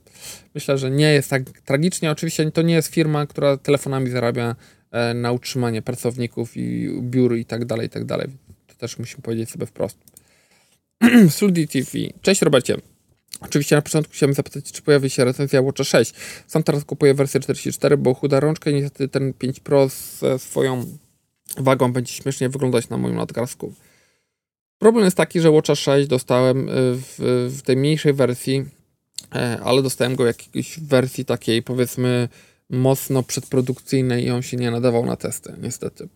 [0.55, 2.11] Myślę, że nie jest tak tragicznie.
[2.11, 4.55] Oczywiście to nie jest firma, która telefonami zarabia
[4.91, 8.27] e, na utrzymanie pracowników i biur i tak dalej, i tak dalej.
[8.67, 9.97] To też musimy powiedzieć sobie wprost.
[11.29, 11.91] Studio TV.
[12.21, 12.75] Cześć Robercie.
[13.41, 16.13] Oczywiście na początku chciałem zapytać, czy pojawi się recenzja Watcha 6.
[16.47, 20.85] Sam teraz kupuję wersję 44, bo chuda rączka i niestety ten 5 Pro ze swoją
[21.57, 23.73] wagą będzie śmiesznie wyglądać na moim nadgarstku.
[24.81, 27.15] Problem jest taki, że Watcha 6 dostałem y, w,
[27.57, 28.65] w tej mniejszej wersji,
[29.35, 32.29] e, ale dostałem go w jakiejś wersji takiej powiedzmy
[32.69, 36.07] mocno przedprodukcyjnej i on się nie nadawał na testy, niestety.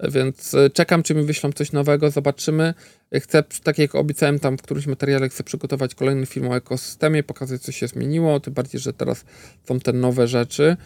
[0.00, 2.74] Więc e, czekam, czy mi wyślą coś nowego, zobaczymy.
[3.14, 7.62] Chcę, tak jak obiecałem tam w którymś materiale, chcę przygotować kolejny film o ekosystemie, pokazać,
[7.62, 9.24] co się zmieniło, tym bardziej, że teraz
[9.68, 10.76] są te nowe rzeczy,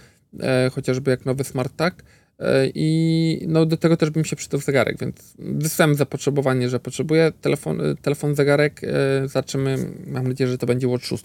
[0.41, 2.03] e, chociażby jak nowy smart tag.
[2.43, 7.33] E, I no, do tego też bym się przydał zegarek, więc wysłałem zapotrzebowanie, że potrzebuję
[7.41, 8.81] telefon, telefon zegarek.
[8.85, 11.25] E, zobaczymy, mam nadzieję, że to będzie Watch 6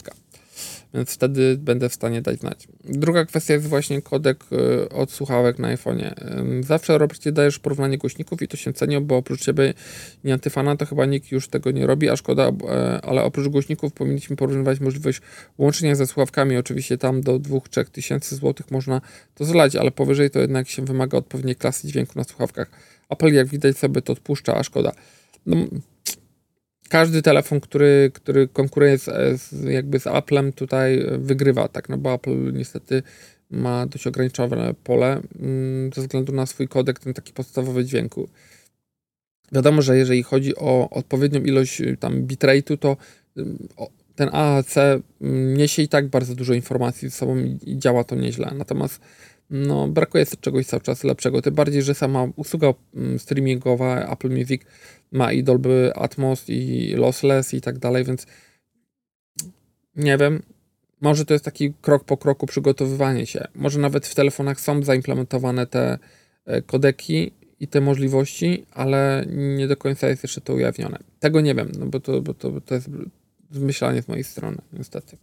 [0.93, 2.67] więc wtedy będę w stanie dać znać.
[2.83, 6.13] Druga kwestia jest właśnie kodek e, od słuchawek na iPhone'ie.
[6.63, 9.73] Zawsze Robercie dajesz porównanie głośników i to się cenią, bo oprócz ciebie
[10.23, 13.93] i antyfana to chyba nikt już tego nie robi, a szkoda, e, ale oprócz głośników
[13.93, 15.21] powinniśmy porównywać możliwość
[15.57, 16.57] łączenia ze słuchawkami.
[16.57, 19.01] Oczywiście tam do 2-3 tysięcy złotych można
[19.35, 22.69] to zlać, ale powyżej to jednak się wymaga odpowiedniej klasy dźwięku na słuchawkach.
[23.09, 24.91] Apple jak widać sobie to odpuszcza, a szkoda.
[25.45, 25.57] No,
[26.89, 29.05] każdy telefon, który, który konkuruje z,
[29.41, 33.03] z, jakby z Applem tutaj wygrywa, tak, no bo Apple niestety
[33.51, 38.29] ma dość ograniczone pole mm, ze względu na swój kodek, ten taki podstawowy dźwięku.
[39.51, 42.97] Wiadomo, że jeżeli chodzi o odpowiednią ilość y, tam bitrate'u, to
[44.15, 48.51] ten AAC mm, niesie i tak bardzo dużo informacji ze sobą i działa to nieźle.
[48.55, 49.01] Natomiast
[49.49, 51.41] no, brakuje czegoś cały czas lepszego.
[51.41, 54.61] Tym bardziej, że sama usługa mm, streamingowa Apple Music
[55.11, 58.27] ma i Dolby Atmos i lossless i tak dalej, więc
[59.95, 60.43] nie wiem,
[61.01, 63.47] może to jest taki krok po kroku przygotowywanie się.
[63.55, 65.99] Może nawet w telefonach są zaimplementowane te
[66.45, 70.99] e, kodeki i te możliwości, ale nie do końca jest jeszcze to ujawnione.
[71.19, 72.89] Tego nie wiem, no bo to, bo to, bo to jest
[73.51, 75.17] zmyślanie z mojej strony, niestety.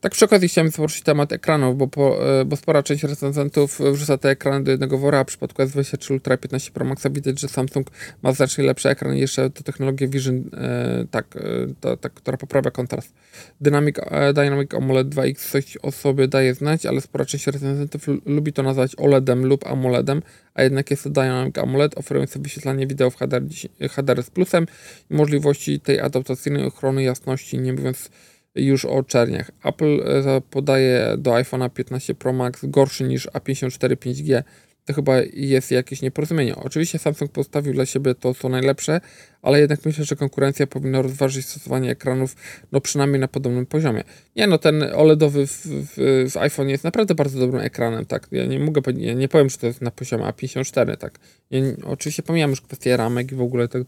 [0.00, 4.18] Tak przy okazji chciałem poruszyć temat ekranów, bo, po, e, bo spora część recenzentów wrzuca
[4.18, 7.90] te ekrany do jednego wora, w przypadku S23 Ultra 15 Pro Maxa widać, że Samsung
[8.22, 11.40] ma znacznie lepszy ekran i jeszcze to technologię Vision, e, tak, e,
[11.80, 13.14] ta, ta, która poprawia kontrast.
[13.60, 18.52] Dynamic, e, Dynamic AMOLED 2X coś o sobie daje znać, ale spora część recenzentów lubi
[18.52, 20.22] to nazwać OLEDem lub AMOLEDem,
[20.54, 23.42] a jednak jest to Dynamic AMOLED oferujący wyświetlanie wideo w HDR,
[23.90, 24.66] HDR z plusem
[25.10, 28.10] i możliwości tej adaptacyjnej ochrony jasności, nie mówiąc
[28.54, 29.50] już o czerniach.
[29.64, 34.42] Apple e, podaje do iPhone'a 15 Pro Max gorszy niż A54 5G.
[34.84, 36.56] To chyba jest jakieś nieporozumienie.
[36.56, 39.00] Oczywiście Samsung postawił dla siebie to, co najlepsze,
[39.42, 42.36] ale jednak myślę, że konkurencja powinna rozważyć stosowanie ekranów,
[42.72, 44.04] no przynajmniej na podobnym poziomie.
[44.36, 48.28] Nie no, ten OLEDowy w, w, w iPhone jest naprawdę bardzo dobrym ekranem, tak.
[48.32, 51.18] Ja nie mogę ja nie powiem, że to jest na poziomie A54, tak.
[51.50, 53.82] Ja, oczywiście pomijam już kwestię ramek i w ogóle tak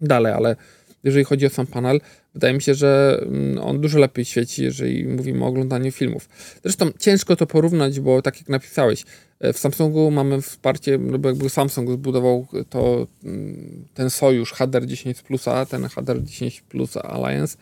[0.00, 0.56] dalej, ale
[1.04, 2.00] jeżeli chodzi o sam panel,
[2.34, 6.28] wydaje mi się, że mm, on dużo lepiej świeci, jeżeli mówimy o oglądaniu filmów.
[6.62, 9.04] Zresztą ciężko to porównać, bo tak jak napisałeś,
[9.40, 15.66] e, w Samsungu mamy wsparcie, no jakby Samsung zbudował to, mm, ten sojusz HDR10 Plusa,
[15.66, 17.58] ten HDR10 Plus Alliance,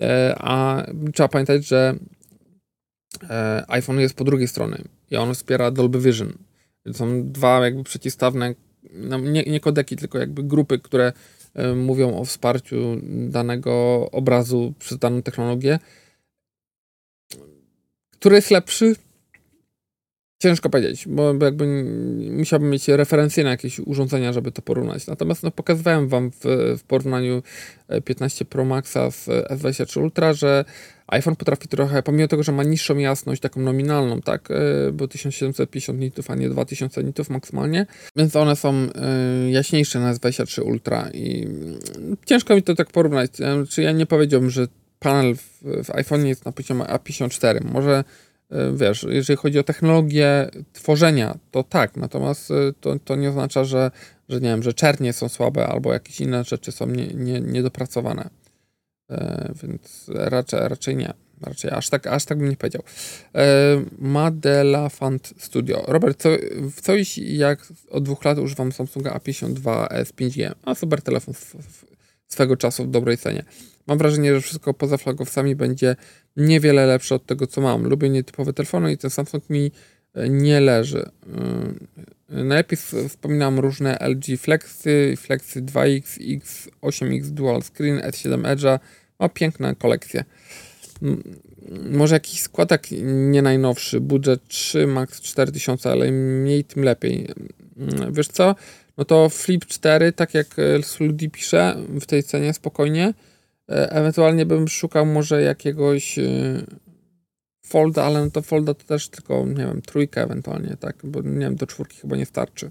[0.00, 1.94] e, a trzeba pamiętać, że
[3.30, 4.78] e, iPhone jest po drugiej stronie
[5.10, 6.32] i on wspiera Dolby Vision.
[6.92, 8.54] Są dwa jakby przeciwstawne,
[8.92, 11.12] no nie, nie kodeki, tylko jakby grupy, które
[11.76, 12.76] mówią o wsparciu
[13.28, 15.78] danego obrazu przez daną technologię.
[18.10, 18.96] Który jest lepszy?
[20.38, 21.84] Ciężko powiedzieć, bo jakby
[22.30, 25.06] musiałbym mieć referencje na jakieś urządzenia, żeby to porównać.
[25.06, 26.44] Natomiast no, pokazywałem Wam w,
[26.78, 27.42] w porównaniu
[28.04, 30.64] 15 e, Pro Maxa z S23 Ultra, że
[31.06, 36.00] iPhone potrafi trochę, pomimo tego, że ma niższą jasność, taką nominalną, tak, e, bo 1750
[36.00, 41.42] nitów, a nie 2000 nitów maksymalnie, więc one są e, jaśniejsze na S23 Ultra i
[41.42, 41.78] mm,
[42.26, 43.30] ciężko mi to tak porównać.
[43.70, 44.66] Czy ja nie powiedziałbym, że
[44.98, 47.64] panel w, w iPhone jest na poziomie A54.
[47.72, 48.04] Może
[48.74, 53.90] wiesz, jeżeli chodzi o technologię tworzenia, to tak, natomiast to, to nie oznacza, że,
[54.28, 58.30] że nie wiem, że czernie są słabe albo jakieś inne rzeczy są nie, nie, niedopracowane.
[59.62, 61.12] Więc raczej, raczej nie.
[61.42, 62.82] Raczej aż tak, aż tak bym nie powiedział.
[63.34, 63.44] E,
[63.98, 65.84] Madela Fund Studio.
[65.86, 66.28] Robert, co,
[66.82, 70.52] coś jak od dwóch lat używam Samsunga A52s 5G.
[70.64, 71.34] A super telefon
[72.28, 73.44] swego czasu w dobrej cenie.
[73.88, 75.96] Mam wrażenie, że wszystko poza flagowcami będzie
[76.36, 77.84] niewiele lepsze od tego, co mam.
[77.84, 79.70] Lubię nietypowe telefony i ten Samsung mi
[80.14, 81.10] e, nie leży.
[82.30, 88.78] E, najlepiej wspominam różne LG Flexy, Flexy 2X, X, 8X Dual Screen, S7 Edge'a.
[89.20, 90.24] Ma piękne kolekcje
[91.90, 97.26] może jakiś składak nie najnowszy, budżet 3, max 4000, ale mniej tym lepiej.
[98.10, 98.54] Wiesz co?
[98.96, 103.14] No to Flip 4, tak jak Sludi pisze, w tej cenie spokojnie.
[103.70, 106.22] E, ewentualnie bym szukał może jakiegoś e,
[107.62, 111.38] folda, ale no to folda to też tylko, nie wiem, trójkę ewentualnie, tak, bo nie
[111.38, 112.70] wiem, do czwórki chyba nie starczy.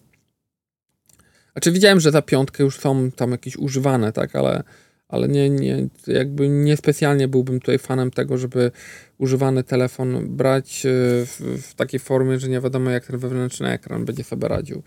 [1.51, 4.63] Znaczy widziałem, że za piątkę już są tam jakieś używane, tak, ale
[5.07, 8.71] ale nie, nie, jakby niespecjalnie byłbym tutaj fanem tego, żeby
[9.17, 10.89] używany telefon brać e,
[11.25, 14.83] w, w, takiej formie, że nie wiadomo jak ten wewnętrzny ekran będzie sobie radził.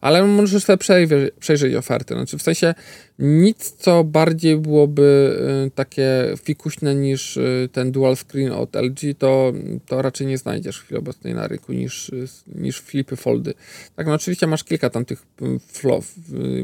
[0.00, 2.14] Ale możesz sobie przejrzeć, przejrzeć oferty.
[2.14, 2.74] Znaczy w sensie
[3.18, 7.42] nic, co bardziej byłoby e, takie fikuśne niż e,
[7.72, 9.52] ten dual screen od LG, to,
[9.86, 12.10] to raczej nie znajdziesz w chwili obecnej na rynku niż,
[12.46, 13.54] niż flipy foldy.
[13.96, 15.22] Tak, no oczywiście masz kilka tam tych
[15.66, 16.14] flow.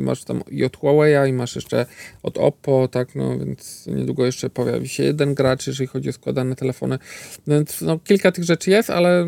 [0.00, 1.86] Masz tam i od Huawei'a i masz jeszcze
[2.22, 6.56] od Oppo, tak, no więc niedługo jeszcze pojawi się jeden gracz, jeżeli chodzi o składane
[6.56, 6.98] telefony.
[7.46, 9.26] Więc no, kilka tych rzeczy jest, ale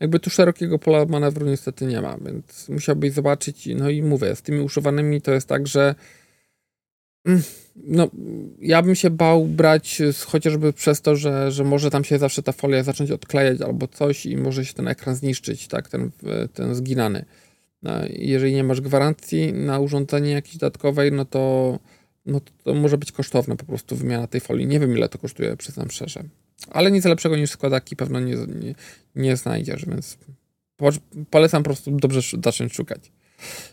[0.00, 3.68] jakby tu szerokiego pola manewru niestety nie ma, więc musiałbyś zobaczyć.
[3.76, 5.94] No i mówię, z tymi używanymi to jest tak, że
[7.26, 7.42] mm,
[7.76, 8.10] no,
[8.60, 12.52] ja bym się bał brać chociażby przez to, że, że może tam się zawsze ta
[12.52, 16.10] folia zacząć odklejać albo coś i może się ten ekran zniszczyć, tak, ten,
[16.54, 17.24] ten zginany.
[17.82, 21.78] No, jeżeli nie masz gwarancji na urządzenie jakieś dodatkowej, no to,
[22.26, 24.66] no to może być kosztowne po prostu wymiana tej folii.
[24.66, 26.24] Nie wiem ile to kosztuje, przyznam szczerze.
[26.70, 28.74] Ale nic lepszego niż składaki pewno nie, nie,
[29.16, 30.18] nie znajdziesz, więc
[31.30, 33.12] polecam po prostu dobrze zacząć szukać.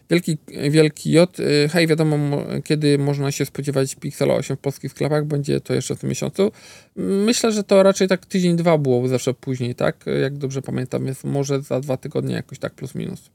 [0.10, 0.38] Wielki,
[0.70, 1.40] wielki J.
[1.40, 2.18] Y, hej, wiadomo,
[2.64, 5.26] kiedy można się spodziewać Pixela 8 w polskich sklepach?
[5.26, 6.52] Będzie to jeszcze w tym miesiącu.
[6.96, 10.06] Myślę, że to raczej tak tydzień, dwa było zawsze później, tak?
[10.22, 13.30] Jak dobrze pamiętam, jest może za dwa tygodnie jakoś tak plus minus.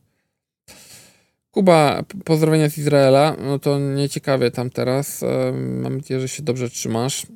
[1.51, 3.37] Kuba, pozdrowienia z Izraela.
[3.47, 5.25] No to nieciekawie tam teraz.
[5.53, 7.27] Mam nadzieję, że się dobrze trzymasz.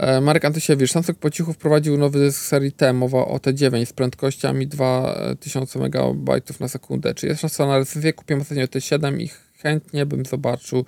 [0.00, 0.92] E, Marek Antysiewicz.
[0.92, 6.30] Samsung po cichu wprowadził nowy dysk serii T, mowa o T9 z prędkościami 2000 MB
[6.60, 7.14] na sekundę.
[7.14, 8.12] Czy jest szansa na recenzję?
[8.12, 10.84] Kupiłem ostatnio T7 i chętnie bym zobaczył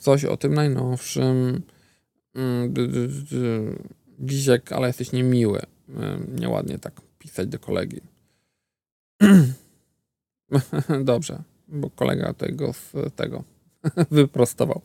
[0.00, 1.62] coś o tym najnowszym.
[4.20, 5.60] Dziziek, mm, ale jesteś niemiły.
[5.60, 8.00] E, nieładnie tak pisać do kolegi.
[11.04, 13.44] Dobrze, bo kolega tego z tego
[14.10, 14.82] wyprostował.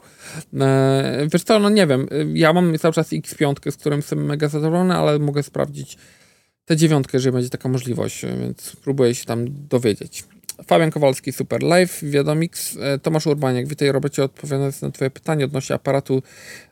[0.59, 4.47] E, wiesz co, no nie wiem, ja mam cały czas X5, z którym jestem mega
[4.47, 5.97] zadowolony, ale mogę sprawdzić
[6.65, 10.23] tę dziewiątkę, jeżeli będzie taka możliwość, więc spróbuję się tam dowiedzieć.
[10.67, 15.75] Fabian Kowalski, Super Live, Wiadomix, e, Tomasz Urbaniak, witaj Robercie, odpowiadając na twoje pytanie odnośnie
[15.75, 16.23] aparatu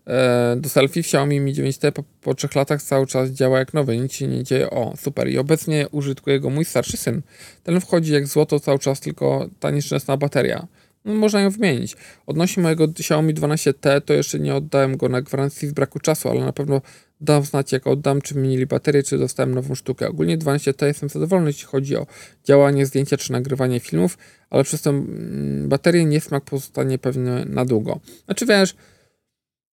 [0.08, 3.98] e, do selfie, Xiaomi Mi 9T po, po trzech latach cały czas działa jak nowy,
[3.98, 7.22] nic się nie dzieje, o super i obecnie użytkuje go mój starszy syn.
[7.64, 10.68] Ten wchodzi jak złoto cały czas, tylko ta nieszczęsna bateria
[11.16, 11.96] można ją wymienić.
[12.26, 16.40] Odnośnie mojego Xiaomi 12T, to jeszcze nie oddałem go na gwarancji z braku czasu, ale
[16.40, 16.82] na pewno
[17.22, 20.08] dam znać, jak oddam, czy wymienili baterię, czy dostałem nową sztukę.
[20.08, 22.08] Ogólnie 12T jestem zadowolony, jeśli chodzi o
[22.44, 24.18] działanie zdjęcia, czy nagrywanie filmów,
[24.50, 28.00] ale przez tę mm, baterię niesmak pozostanie pewnie na długo.
[28.26, 28.76] Znaczy wiesz,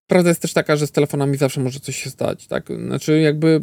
[0.07, 2.68] prawda jest też taka, że z telefonami zawsze może coś się stać, tak?
[2.87, 3.61] Znaczy jakby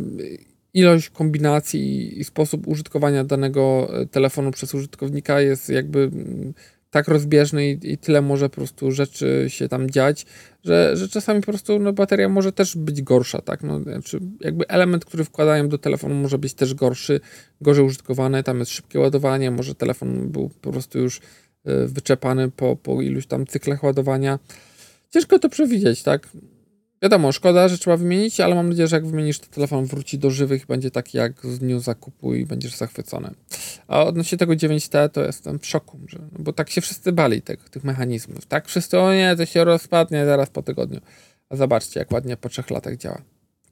[0.74, 6.54] ilość kombinacji i sposób użytkowania danego e, telefonu przez użytkownika jest jakby mm,
[6.94, 10.26] tak rozbieżny i, i, tyle może po prostu rzeczy się tam dziać,
[10.64, 13.64] że, że czasami po prostu no, bateria może też być gorsza, tak?
[13.64, 17.20] No, znaczy jakby element, który wkładają do telefonu może być też gorszy,
[17.62, 21.22] gorzej użytkowany, tam jest szybkie ładowanie, może telefon był po prostu już y,
[21.88, 24.40] wyczepany po, po iluś tam cyklach ładowania.
[25.10, 26.30] Ciężko to przewidzieć, tak?
[27.04, 30.30] Wiadomo, szkoda, że trzeba wymienić, ale mam nadzieję, że jak wymienisz, to telefon wróci do
[30.30, 33.30] żywych i będzie taki jak z dniu zakupu i będziesz zachwycony.
[33.88, 37.42] A odnośnie tego 9T, to jestem w szoku, że, no bo tak się wszyscy bali
[37.42, 38.46] tych, tych mechanizmów.
[38.46, 41.00] Tak, wszyscy, o nie, to się rozpadnie zaraz po tygodniu.
[41.50, 43.22] A zobaczcie, jak ładnie po trzech latach działa.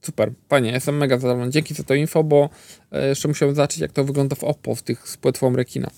[0.02, 1.52] Super, panie, jestem mega zadowolony.
[1.52, 2.50] Dzięki za to info, bo
[2.92, 5.90] e, jeszcze musiałem zobaczyć, jak to wygląda w Oppo, w tych z płetwą rekina.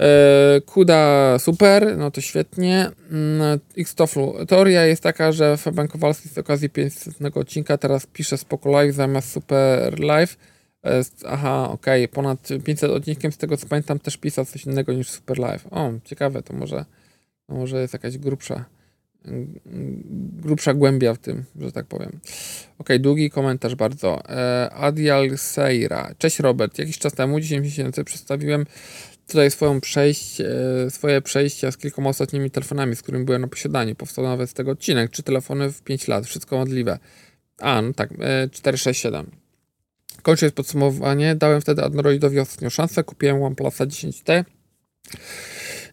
[0.00, 2.90] E, Kuda super, no to świetnie.
[3.10, 4.34] Mm, Xtoflu.
[4.48, 9.32] Teoria jest taka, że Fabian Kowalski z okazji 500 odcinka teraz pisze Spoko Live zamiast
[9.32, 10.36] Super Live.
[10.84, 12.14] E, aha, okej, okay.
[12.14, 15.66] ponad 500 odcinkiem, z tego co pamiętam, też pisał coś innego niż Super Live.
[15.70, 16.84] O, ciekawe, to może,
[17.46, 18.64] to może jest jakaś grubsza
[20.42, 22.20] grubsza głębia w tym, że tak powiem.
[22.78, 24.28] Ok, długi komentarz bardzo.
[24.28, 26.14] E, Adial Seira.
[26.18, 26.78] Cześć Robert.
[26.78, 28.66] Jakiś czas temu, 10 miesięcy, przedstawiłem
[29.30, 30.44] tutaj swoją przejście,
[30.88, 33.94] swoje przejścia z kilkoma ostatnimi telefonami, z którymi byłem na posiadaniu.
[33.94, 35.10] Powstał nawet z tego odcinek.
[35.10, 36.26] Trzy telefony w 5 lat.
[36.26, 36.98] Wszystko modliwe.
[37.58, 38.10] A, no tak,
[38.52, 39.26] 467.
[39.26, 43.04] E, Kończąc podsumowanie, dałem wtedy Androidowi ostatnią szansę.
[43.04, 44.44] Kupiłem OnePlusa 10T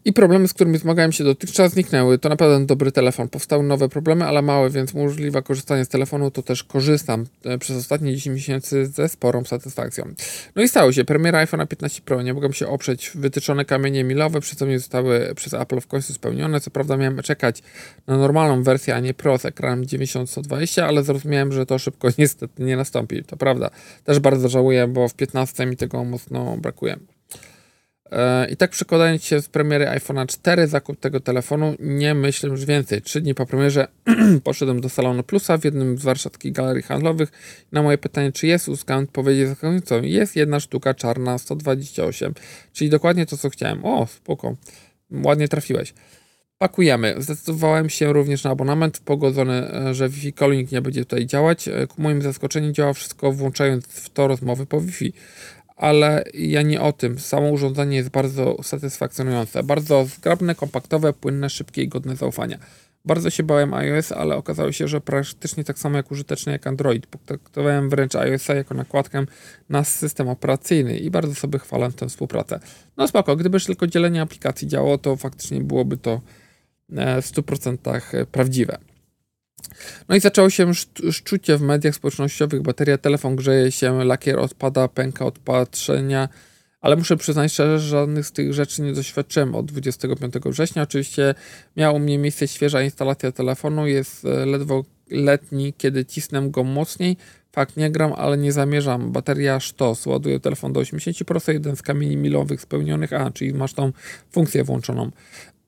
[0.07, 2.17] i problemy, z którymi zmagałem się dotychczas, zniknęły.
[2.17, 3.29] To naprawdę dobry telefon.
[3.29, 7.77] Powstały nowe problemy, ale małe, więc możliwe korzystanie z telefonu to też korzystam e, przez
[7.77, 10.05] ostatnie 10 miesięcy ze sporą satysfakcją.
[10.55, 11.05] No i stało się.
[11.05, 12.21] Premiera iPhone 15 Pro.
[12.21, 13.11] Nie mogłem się oprzeć.
[13.15, 16.61] Wytyczone kamienie milowe, przez co mnie zostały przez Apple w końcu spełnione.
[16.61, 17.63] Co prawda miałem czekać
[18.07, 22.63] na normalną wersję, a nie Pro z ekranem 90-120, ale zrozumiałem, że to szybko niestety
[22.63, 23.23] nie nastąpi.
[23.23, 23.69] To prawda.
[24.03, 27.16] Też bardzo żałuję, bo w 15 mi tego mocno brakuje.
[28.11, 32.65] E, I tak przekładając się z premiery iPhone'a 4, zakup tego telefonu, nie myślę już
[32.65, 33.01] więcej.
[33.01, 33.87] Trzy dni po premierze
[34.43, 37.31] poszedłem do salonu Plusa w jednym z warszawskich galerii handlowych.
[37.71, 40.01] Na moje pytanie, czy jest uskant, odpowiedzi zaskakującą.
[40.01, 42.33] Jest jedna sztuka czarna, 128,
[42.73, 43.85] czyli dokładnie to, co chciałem.
[43.85, 44.55] O, spoko,
[45.11, 45.93] ładnie trafiłeś.
[46.57, 47.15] Pakujemy.
[47.17, 51.67] Zdecydowałem się również na abonament, pogodzony, e, że Wi-Fi calling nie będzie tutaj działać.
[51.67, 55.13] E, ku moim zaskoczeniu działa wszystko, włączając w to rozmowy po Wi-Fi
[55.77, 57.19] ale ja nie o tym.
[57.19, 59.63] Samo urządzenie jest bardzo satysfakcjonujące.
[59.63, 62.57] Bardzo zgrabne, kompaktowe, płynne, szybkie i godne zaufania.
[63.05, 67.07] Bardzo się bałem iOS, ale okazało się, że praktycznie tak samo jak użyteczny jak Android.
[67.07, 69.25] Potraktowałem wręcz iOS-a jako nakładkę
[69.69, 72.59] na system operacyjny i bardzo sobie chwalę tę współpracę.
[72.97, 76.21] No spoko, gdybyż tylko dzielenie aplikacji działało, to faktycznie byłoby to
[76.91, 78.77] e, w 100% prawdziwe.
[80.09, 80.73] No i zaczęło się
[81.11, 86.29] szczucie w mediach społecznościowych, bateria telefon grzeje się, lakier odpada, pęka od patrzenia,
[86.81, 90.81] ale muszę przyznać szczerze, że żadnych z tych rzeczy nie doświadczyłem od 25 września.
[90.81, 91.35] Oczywiście
[91.77, 97.17] miała u mnie miejsce świeża instalacja telefonu, jest e, ledwo letni, kiedy cisnę go mocniej.
[97.51, 99.11] Fakt, nie gram, ale nie zamierzam.
[99.11, 103.91] Bateria sztos, ładuję telefon do 80%, jeden z kamieni milowych spełnionych, a, czyli masz tą
[104.31, 105.11] funkcję włączoną.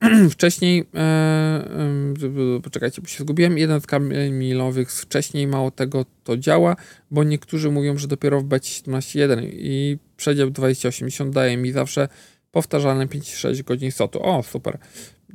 [0.30, 3.86] wcześniej, e, e, poczekajcie, bo się zgubiłem, jeden z
[4.30, 6.76] milowych wcześniej mało tego to działa,
[7.10, 12.08] bo niektórzy mówią, że dopiero w becie 17.1 i przedział 2080 daje mi zawsze
[12.50, 14.22] powtarzalne 5-6 godzin sotu.
[14.22, 14.78] O, super.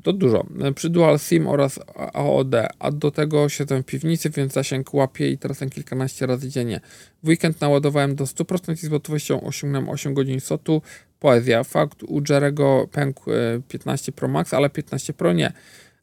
[0.04, 0.46] To dużo.
[0.76, 1.80] Przy Dual SIM oraz
[2.14, 6.82] AOD, a do tego siedzę w piwnicy, więc zasięg łapię i teraz kilkanaście razy dziennie.
[7.24, 10.82] W weekend naładowałem do 100% i z gotowością osiągnąłem 8 godzin sotu.
[11.26, 11.64] Poezja.
[11.64, 13.32] Fakt, u Jerego pękł
[13.68, 15.54] 15 Pro Max, ale 15 Pro nie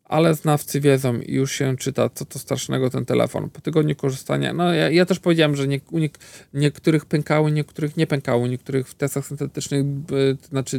[0.05, 3.51] ale znawcy wiedzą i już się czyta, co to strasznego ten telefon.
[3.51, 6.09] Po tygodniu korzystania, no ja, ja też powiedziałem, że nie, nie,
[6.55, 9.85] niektórych pękały, niektórych nie pękały, niektórych w testach syntetycznych,
[10.43, 10.79] to znaczy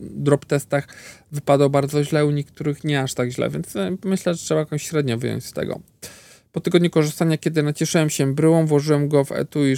[0.00, 0.88] drop testach
[1.32, 4.82] wypadło bardzo źle, u niektórych nie aż tak źle, więc e, myślę, że trzeba jakąś
[4.82, 5.80] średnią wyjąć z tego.
[6.52, 9.74] Po tygodniu korzystania, kiedy nacieszyłem się bryłą, włożyłem go w etui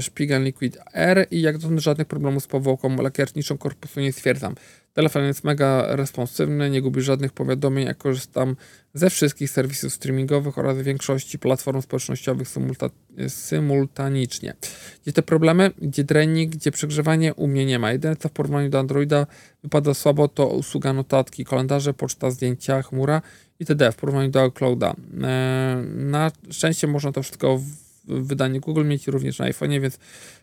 [0.00, 4.54] Spigen Liquid R i jak dotąd żadnych problemów z powłoką lakierniczą korpusu nie stwierdzam.
[4.94, 8.56] Telefon jest mega responsywny, nie gubi żadnych powiadomień, jak korzystam
[8.94, 12.90] ze wszystkich serwisów streamingowych oraz większości platform społecznościowych symulta
[13.28, 14.54] symultanicznie.
[15.02, 17.92] Gdzie te problemy, gdzie draining, gdzie przegrzewanie, u mnie nie ma.
[17.92, 19.26] Jedyne co w porównaniu do Androida
[19.62, 23.22] wypada słabo to usługa notatki, kalendarze, poczta, zdjęcia, chmura
[23.60, 23.92] itd.
[23.92, 24.94] w porównaniu do iClouda.
[25.22, 29.98] E, na szczęście można to wszystko w wydaniu Google mieć również na iPhone, więc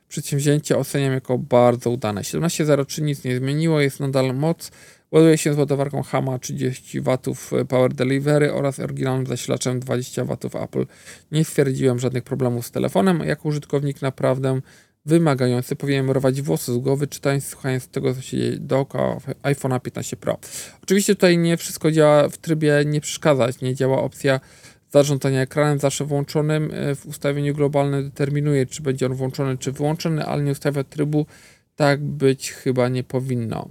[0.10, 2.22] przedsięwzięcie oceniam jako bardzo udane.
[2.22, 4.72] 17.03 nic nie zmieniło, jest nadal moc.
[5.12, 10.86] Ładuje się z ładowarką Hama 30 W Power Delivery oraz oryginalnym zasilaczem 20 W Apple.
[11.32, 13.20] Nie stwierdziłem żadnych problemów z telefonem.
[13.20, 14.62] Jako użytkownik naprawdę
[15.08, 20.18] wymagający powinien rować włosy z głowy, czytając, słuchając tego, co się dzieje dookoła iPhone'a 15
[20.18, 20.38] Pro.
[20.84, 24.40] Oczywiście tutaj nie wszystko działa w trybie nie przeszkadzać, nie działa opcja
[24.92, 30.26] zarządzania ekranem zawsze włączonym e, w ustawieniu globalnym determinuje, czy będzie on włączony, czy wyłączony,
[30.26, 31.26] ale nie ustawia trybu.
[31.76, 33.70] Tak być chyba nie powinno.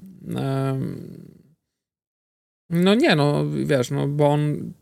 [2.71, 4.73] No nie, no wiesz, no bo on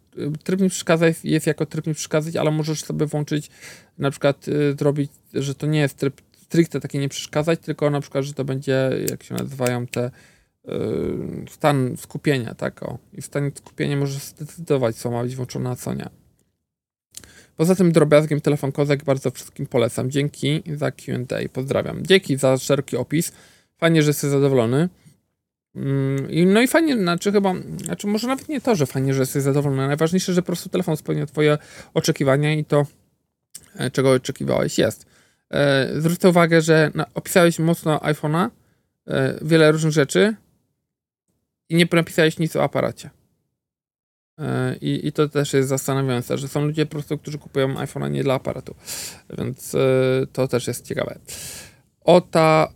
[0.44, 3.50] tryb nie przeszkadzać jest jako tryb nie przeszkadzać, ale możesz sobie włączyć
[3.98, 6.20] na przykład y, zrobić, że to nie jest tryb
[6.54, 10.10] stricte takie nie przeszkadzać, tylko na przykład, że to będzie, jak się nazywają te
[10.68, 10.70] y,
[11.50, 12.98] stan skupienia, tak o.
[13.12, 16.08] I w stanie skupienia możesz zdecydować, co ma być włączone, a co nie.
[17.56, 20.10] Poza tym drobiazgiem telefon Kozak bardzo wszystkim polecam.
[20.10, 21.48] Dzięki za Q&A.
[21.52, 22.06] Pozdrawiam.
[22.06, 23.32] Dzięki za szeroki opis.
[23.78, 24.88] Fajnie, że jesteś zadowolony.
[25.74, 29.42] Mm, no i fajnie, znaczy chyba, znaczy może nawet nie to, że fajnie, że jesteś
[29.42, 29.86] zadowolony.
[29.86, 31.58] Najważniejsze, że po prostu telefon spełnia twoje
[31.94, 32.86] oczekiwania i to,
[33.76, 35.13] e, czego oczekiwałeś, jest.
[35.50, 38.50] E, zwróć uwagę, że opisałeś mocno iPhone'a,
[39.06, 40.34] e, wiele różnych rzeczy
[41.68, 43.10] i nie napisałeś nic o aparacie.
[44.80, 48.22] I, I to też jest zastanawiające, że są ludzie po prostu, którzy kupują iPhone'a nie
[48.22, 48.74] dla aparatu.
[49.38, 49.76] Więc
[50.32, 51.18] to też jest ciekawe.
[52.00, 52.72] Ota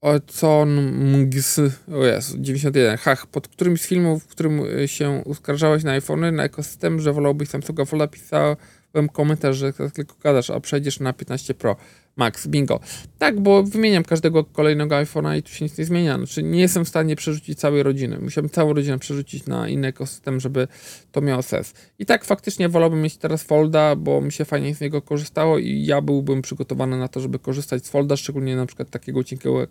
[0.00, 1.60] Ocon Mgs,
[1.92, 6.44] o Jezu, 91, hach, pod którymś z filmów, w którym się uskarżałeś na iPhony, na
[6.44, 11.76] ekosystem, że wolałbyś Samsunga Folda, pisałem komentarz, że tylko gadasz, a przejdziesz na 15 Pro
[12.16, 12.80] Max, bingo.
[13.18, 16.16] Tak, bo wymieniam każdego kolejnego iPhone'a i tu się nic nie zmienia.
[16.16, 18.18] Znaczy nie jestem w stanie przerzucić całej rodziny.
[18.18, 20.68] Musiałbym całą rodzinę przerzucić na inny ekosystem, żeby
[21.12, 21.74] to miało sens.
[21.98, 25.84] I tak faktycznie wolałbym mieć teraz Folda, bo mi się fajnie z niego korzystało i
[25.84, 29.66] ja byłbym przygotowany na to, żeby korzystać z Folda, szczególnie na przykład takiego cienkiego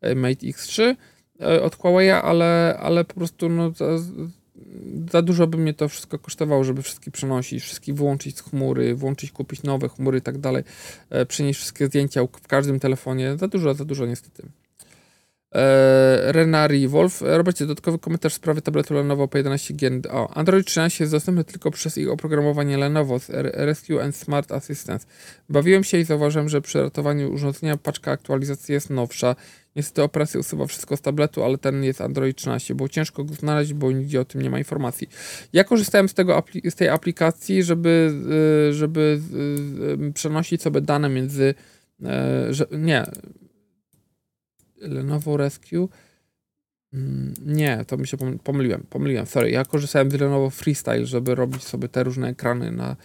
[0.00, 0.96] E, Mate X3
[1.40, 3.72] e, od Huawei, ale, ale po prostu no,
[5.12, 9.32] za, dużo by mnie to wszystko kosztowało, żeby wszystkie przenosić, wszystkie wyłączyć z chmury, włączyć,
[9.32, 10.64] kupić nowe chmury i tak dalej,
[11.10, 13.36] e, przenieść wszystkie zdjęcia w każdym telefonie.
[13.36, 14.48] Za dużo, za dużo niestety.
[16.26, 17.22] Renari Wolf.
[17.26, 20.02] Robercie, dodatkowy komentarz w sprawie tabletu Lenovo P11 Gen.
[20.10, 25.06] O, Android 13 jest dostępny tylko przez ich oprogramowanie Lenovo z Rescue and Smart Assistance.
[25.48, 29.36] Bawiłem się i zauważyłem, że przy ratowaniu urządzenia paczka aktualizacji jest nowsza.
[29.76, 32.74] Niestety operacja usuwa wszystko z tabletu, ale ten jest Android 13.
[32.74, 35.08] Było ciężko go znaleźć, bo nigdzie o tym nie ma informacji.
[35.52, 38.12] Ja korzystałem z, tego, z tej aplikacji, żeby,
[38.70, 39.20] y, żeby
[40.00, 41.54] y, y, przenosić sobie dane między.
[42.78, 43.04] Nie.
[44.76, 45.88] Lenovo Rescue.
[46.92, 48.86] Mm, nie, to mi się pomyliłem.
[48.90, 49.50] Pomyliłem, sorry.
[49.50, 52.96] Ja korzystałem z Lenovo Freestyle, żeby robić sobie te różne ekrany na,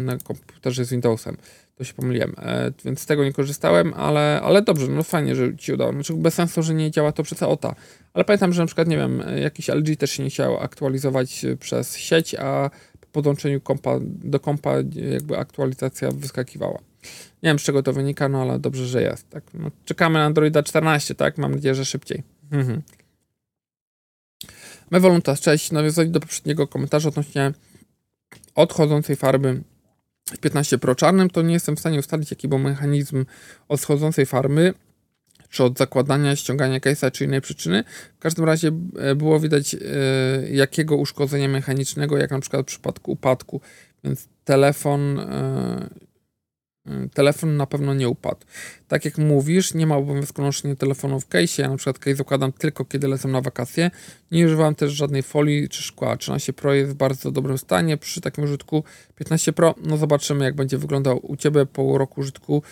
[0.00, 1.36] na komputerze z Windowsem
[1.76, 5.56] to się pomyliłem, e, więc z tego nie korzystałem, ale, ale dobrze, no fajnie, że
[5.56, 5.92] ci udało.
[5.92, 7.74] Znaczy bez sensu, że nie działa to przez OTA,
[8.14, 11.96] ale pamiętam, że na przykład, nie wiem, jakiś LG też się nie chciał aktualizować przez
[11.96, 12.70] sieć, a
[13.00, 14.74] po podłączeniu kompa, do kompa
[15.12, 16.78] jakby aktualizacja wyskakiwała.
[17.42, 19.30] Nie wiem, z czego to wynika, no ale dobrze, że jest.
[19.30, 19.44] Tak?
[19.54, 21.38] No, czekamy na Androida 14, tak?
[21.38, 22.22] Mam nadzieję, że szybciej.
[22.52, 22.82] Mhm.
[24.90, 25.72] Mevoluntas, cześć.
[25.72, 27.52] Nawiązać do poprzedniego komentarza odnośnie
[28.54, 29.62] odchodzącej farby
[30.34, 33.24] w 15 Pro czarnym, to nie jestem w stanie ustalić, jaki był mechanizm
[33.68, 34.74] od schodzącej farmy,
[35.48, 37.84] czy od zakładania, ściągania case'a, czy innej przyczyny.
[38.16, 39.78] W każdym razie e, było widać e,
[40.50, 43.60] jakiego uszkodzenia mechanicznego, jak na przykład w przypadku upadku,
[44.04, 45.88] więc telefon e,
[47.14, 48.40] telefon na pewno nie upadł.
[48.88, 51.62] Tak jak mówisz, nie ma obowiązku noszenia telefonu w case.
[51.62, 53.90] Ja na przykład case zakładam tylko kiedy lecę na wakacje.
[54.30, 56.16] Nie używam też żadnej folii czy szkła.
[56.16, 58.84] 13 Pro jest w bardzo dobrym stanie przy takim użytku.
[59.14, 62.62] 15 Pro, no zobaczymy jak będzie wyglądał u Ciebie po roku użytku,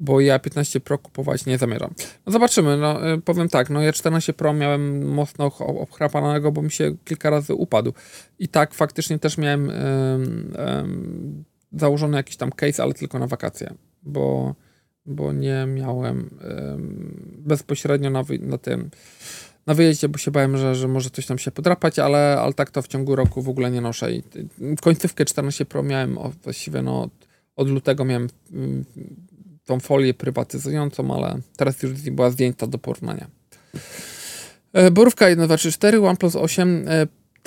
[0.00, 1.94] bo ja 15 Pro kupować nie zamierzam.
[2.26, 6.70] No zobaczymy, no y, powiem tak, no ja 14 Pro miałem mocno obchrapanego, bo mi
[6.70, 7.92] się kilka razy upadł.
[8.38, 13.74] I tak faktycznie też miałem yy, yy, założony jakiś tam case, ale tylko na wakacje,
[14.02, 14.54] bo,
[15.06, 16.30] bo nie miałem
[17.38, 18.90] bezpośrednio na, na tym
[19.68, 22.70] na wyjeździe, bo się bałem, że, że może coś tam się podrapać, ale, ale tak
[22.70, 24.12] to w ciągu roku w ogóle nie noszę.
[24.12, 24.22] I
[24.82, 27.10] końcówkę 14 Pro miałem właściwie no, od,
[27.56, 28.84] od lutego miałem mm,
[29.64, 33.26] tą folię prywatyzującą, ale teraz już była zdjęta do porównania.
[34.72, 36.84] E, borówka 1234, OnePlus 8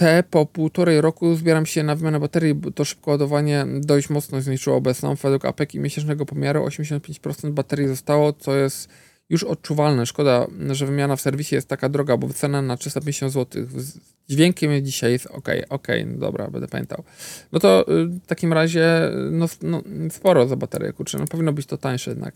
[0.02, 4.42] te po półtorej roku zbieram się na wymianę baterii, bo to szybko ładowanie dość mocno
[4.42, 5.16] zniszczyło obecną.
[5.16, 8.90] Według APEK i miesięcznego pomiaru 85% baterii zostało, co jest
[9.30, 10.06] już odczuwalne.
[10.06, 14.00] Szkoda, że wymiana w serwisie jest taka droga, bo cena na 350 zł z
[14.30, 17.04] dźwiękiem dzisiaj jest ok, ok, no dobra, będę pamiętał.
[17.52, 21.66] No to y, w takim razie no, no, sporo za baterię, kurczę, no powinno być
[21.66, 22.34] to tańsze jednak.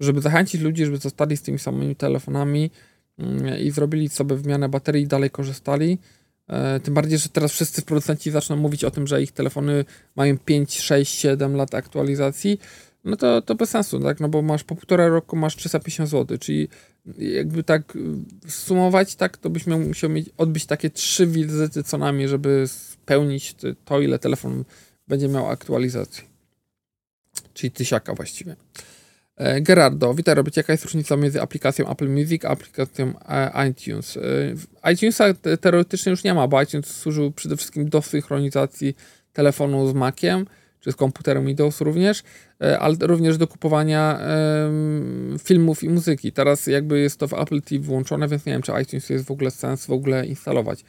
[0.00, 2.70] Żeby zachęcić ludzi, żeby zostali z tymi samymi telefonami
[3.18, 5.98] yy, i zrobili sobie wymianę baterii i dalej korzystali,
[6.82, 9.84] tym bardziej, że teraz wszyscy producenci zaczną mówić o tym, że ich telefony
[10.16, 12.58] mają 5, 6, 7 lat aktualizacji,
[13.04, 14.20] no to, to bez sensu, tak?
[14.20, 16.68] No bo masz po półtora roku masz 350 zł, czyli
[17.18, 17.98] jakby tak
[18.48, 24.00] sumować, tak, to byśmy musieli mieć, odbyć takie trzy wizyty co najmniej, żeby spełnić to,
[24.00, 24.64] ile telefon
[25.08, 26.24] będzie miał aktualizacji.
[27.54, 28.56] Czyli tysiaka właściwie.
[29.36, 30.56] E, Gerardo, witaj robić.
[30.56, 34.18] Jaka jest różnica między aplikacją Apple Music a aplikacją e, iTunes?
[34.82, 35.24] E, iTunesa
[35.60, 38.96] teoretycznie już nie ma, bo iTunes służył przede wszystkim do synchronizacji
[39.32, 40.46] telefonu z Maciem,
[40.80, 42.22] czy z komputerem Windows również,
[42.80, 44.20] ale również do kupowania
[45.44, 46.32] filmów i muzyki.
[46.32, 49.30] Teraz jakby jest to w Apple TV włączone, więc nie wiem, czy iTunes jest w
[49.30, 50.84] ogóle sens w ogóle instalować.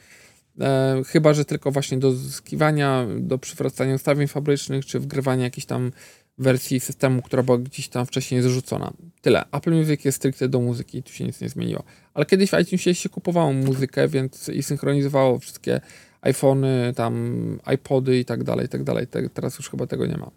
[1.06, 5.90] chyba, że tylko właśnie do zyskiwania, do przywracania ustawień fabrycznych, czy wgrywania jakichś tam
[6.38, 8.92] wersji systemu, która była gdzieś tam wcześniej zrzucona.
[9.20, 9.44] Tyle.
[9.52, 11.82] Apple Music jest stricte do muzyki, tu się nic nie zmieniło.
[12.14, 15.80] Ale kiedyś w iTunesie się kupowało muzykę, więc i synchronizowało wszystkie
[16.20, 19.06] iPhony, tam iPody i tak dalej, i tak dalej.
[19.34, 20.30] Teraz już chyba tego nie ma.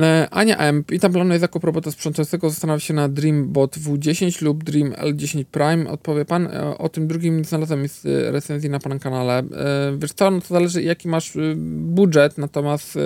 [0.00, 0.84] E, Ania M.
[0.88, 2.50] Witam, planuje zakup robota sprzątającego.
[2.50, 5.90] Zastanawia się na Dreambot W10 lub Dream L10 Prime.
[5.90, 6.46] Odpowie pan.
[6.46, 9.42] E, o tym drugim znalazłem e, recenzji na pana kanale.
[9.98, 11.32] Wiesz co, no to zależy jaki masz
[11.66, 12.98] budżet, natomiast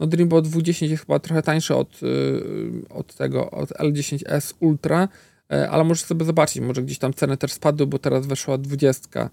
[0.00, 2.00] no Dreambot W10 jest chyba trochę tańszy od,
[2.90, 5.08] od tego, od L10S Ultra,
[5.70, 9.30] ale możesz sobie zobaczyć, może gdzieś tam ceny też spadły, bo teraz weszła 20,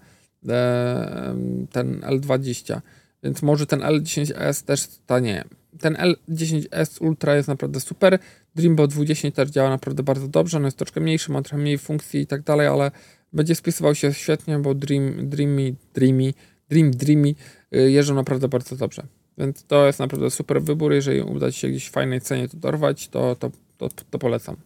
[1.72, 2.80] ten L20,
[3.22, 5.44] więc może ten L10S też tanieje
[5.80, 8.18] ten L10S Ultra jest naprawdę super.
[8.54, 10.56] Dreambot W10 też działa naprawdę bardzo dobrze.
[10.56, 12.90] On jest troszkę mniejszy, ma trochę mniej funkcji i tak dalej, ale
[13.32, 16.32] będzie spisywał się świetnie, bo Dream, Dreamy, Dreamy,
[16.68, 17.34] Dream, Dreamy
[17.76, 19.02] y, jeżdżą naprawdę bardzo dobrze.
[19.38, 20.92] Więc to jest naprawdę super wybór.
[20.92, 24.56] Jeżeli uda Ci się gdzieś w fajnej cenie to dorwać, to, to, to, to polecam.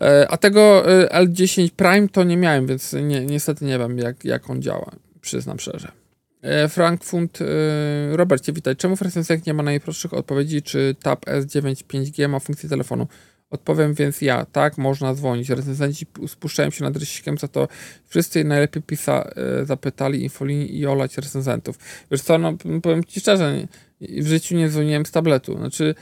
[0.00, 4.24] E, a tego y, L10 Prime to nie miałem, więc nie, niestety nie wiem, jak,
[4.24, 4.90] jak on działa.
[5.20, 6.05] Przyznam szczerze.
[6.46, 8.76] E, Frankfurt, e, Robercie, witaj.
[8.76, 13.06] Czemu recenzjach nie ma najprostszych odpowiedzi, czy Tab S9 5G ma funkcję telefonu?
[13.50, 14.44] Odpowiem więc ja.
[14.44, 15.50] Tak, można dzwonić.
[15.50, 17.68] Recenzenci spuszczają się nad rysikiem, za to
[18.08, 19.30] wszyscy najlepiej pisa,
[19.60, 21.78] e, zapytali infolinii i olać recenzentów.
[22.10, 23.66] Wiesz co, no powiem ci szczerze,
[24.00, 25.56] w życiu nie dzwoniłem z tabletu.
[25.58, 25.94] Znaczy,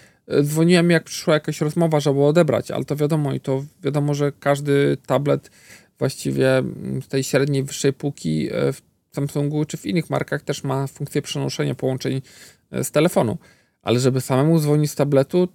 [0.43, 4.97] dzwoniłem jak przyszła jakaś rozmowa, żeby odebrać, ale to wiadomo i to wiadomo, że każdy
[5.07, 5.51] tablet
[5.99, 6.63] właściwie
[7.03, 11.75] z tej średniej, wyższej półki w Samsungu czy w innych markach też ma funkcję przenoszenia
[11.75, 12.23] połączeń
[12.71, 13.39] e, z telefonu.
[13.83, 15.49] Ale żeby samemu dzwonić z tabletu,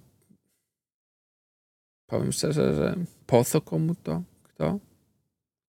[2.06, 2.96] powiem szczerze, że
[3.26, 4.22] po co komu to?
[4.42, 4.78] Kto?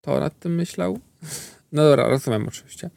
[0.02, 0.98] Kto nad tym myślał?
[1.72, 2.90] No dobra, rozumiem oczywiście.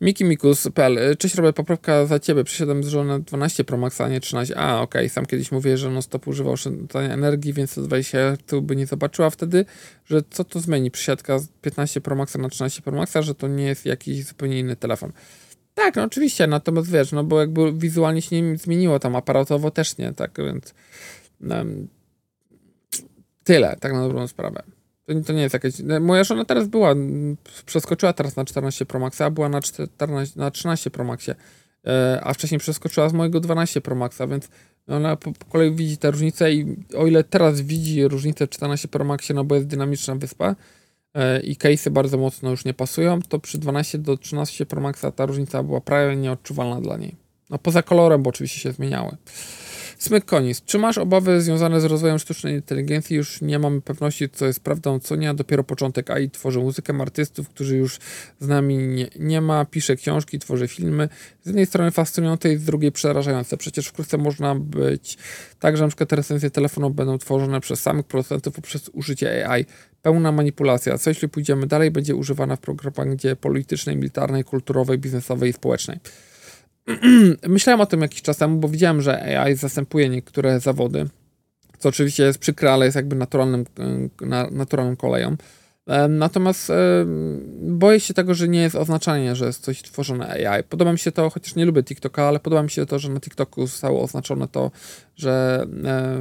[0.00, 2.44] Miki Mikus.pl Cześć, robię poprawka za ciebie.
[2.44, 4.58] Przesiadam z żoną 12 Pro Max, a nie 13.
[4.58, 5.08] A, okej, okay.
[5.08, 9.30] sam kiedyś mówię, że no stop używał oszczędzania energii, więc 20 tu by nie zobaczyła
[9.30, 9.64] wtedy,
[10.04, 13.48] że co to zmieni przesiadka z 15 Pro Maxa na 13 Pro Maxa, że to
[13.48, 15.12] nie jest jakiś zupełnie inny telefon.
[15.74, 19.98] Tak, no oczywiście, natomiast wiesz, no bo jakby wizualnie się nie zmieniło, tam aparatowo też
[19.98, 20.74] nie, tak więc
[21.50, 21.88] um,
[23.44, 24.62] tyle, tak na dobrą sprawę.
[25.14, 25.74] To, to nie jest jakieś...
[26.00, 26.94] Moja żona teraz była,
[27.66, 31.34] przeskoczyła teraz na 14 Pro Maxa, była na, 14, na 13 Pro Maxie,
[31.86, 34.48] e, a wcześniej przeskoczyła z mojego 12 Pro Maxa, więc
[34.88, 39.04] ona po, po, kolei widzi te różnice i o ile teraz widzi różnicę 14 Pro
[39.04, 40.56] Maxie, no bo jest dynamiczna wyspa
[41.14, 45.12] e, i case'y bardzo mocno już nie pasują, to przy 12 do 13 Pro Maxa
[45.12, 47.29] ta różnica była prawie nieodczuwalna dla niej.
[47.50, 49.16] No poza kolorem, bo oczywiście się zmieniały.
[50.00, 50.62] Smyk Konis.
[50.64, 53.16] Czy masz obawy związane z rozwojem sztucznej inteligencji?
[53.16, 55.34] Już nie mamy pewności, co jest prawdą, co nie.
[55.34, 57.98] Dopiero początek AI tworzy muzykę artystów, którzy już
[58.40, 59.64] z nami nie, nie ma.
[59.64, 61.08] Pisze książki, tworzy filmy.
[61.42, 63.56] Z jednej strony fascynujące i z drugiej przerażające.
[63.56, 65.18] Przecież wkrótce można być
[65.58, 69.66] tak, że na przykład recenzje telefonu będą tworzone przez samych producentów poprzez użycie AI.
[70.02, 70.98] Pełna manipulacja.
[70.98, 75.98] Co jeśli pójdziemy dalej, będzie używana w propagandzie politycznej, militarnej, kulturowej, biznesowej i społecznej.
[77.48, 81.08] Myślałem o tym jakiś czas temu, bo widziałem, że AI zastępuje niektóre zawody,
[81.78, 83.64] co oczywiście jest przykre, ale jest jakby naturalnym,
[84.22, 85.36] e, naturalną koleją.
[85.86, 86.74] E, natomiast e,
[87.62, 90.64] boję się tego, że nie jest oznaczenie, że jest coś tworzone AI.
[90.64, 93.20] Podoba mi się to, chociaż nie lubię TikToka, ale podoba mi się to, że na
[93.20, 94.70] TikToku zostało oznaczone to,
[95.16, 95.66] że,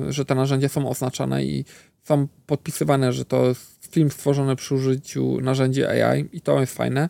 [0.09, 1.65] że te narzędzia są oznaczane i
[2.03, 7.09] są podpisywane, że to jest film stworzony przy użyciu narzędzi AI i to jest fajne.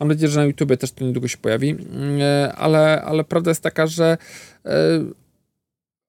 [0.00, 3.50] Mam nadzieję, że na YouTube też to niedługo się pojawi, mm, e, ale, ale prawda
[3.50, 4.18] jest taka, że
[4.66, 5.04] e,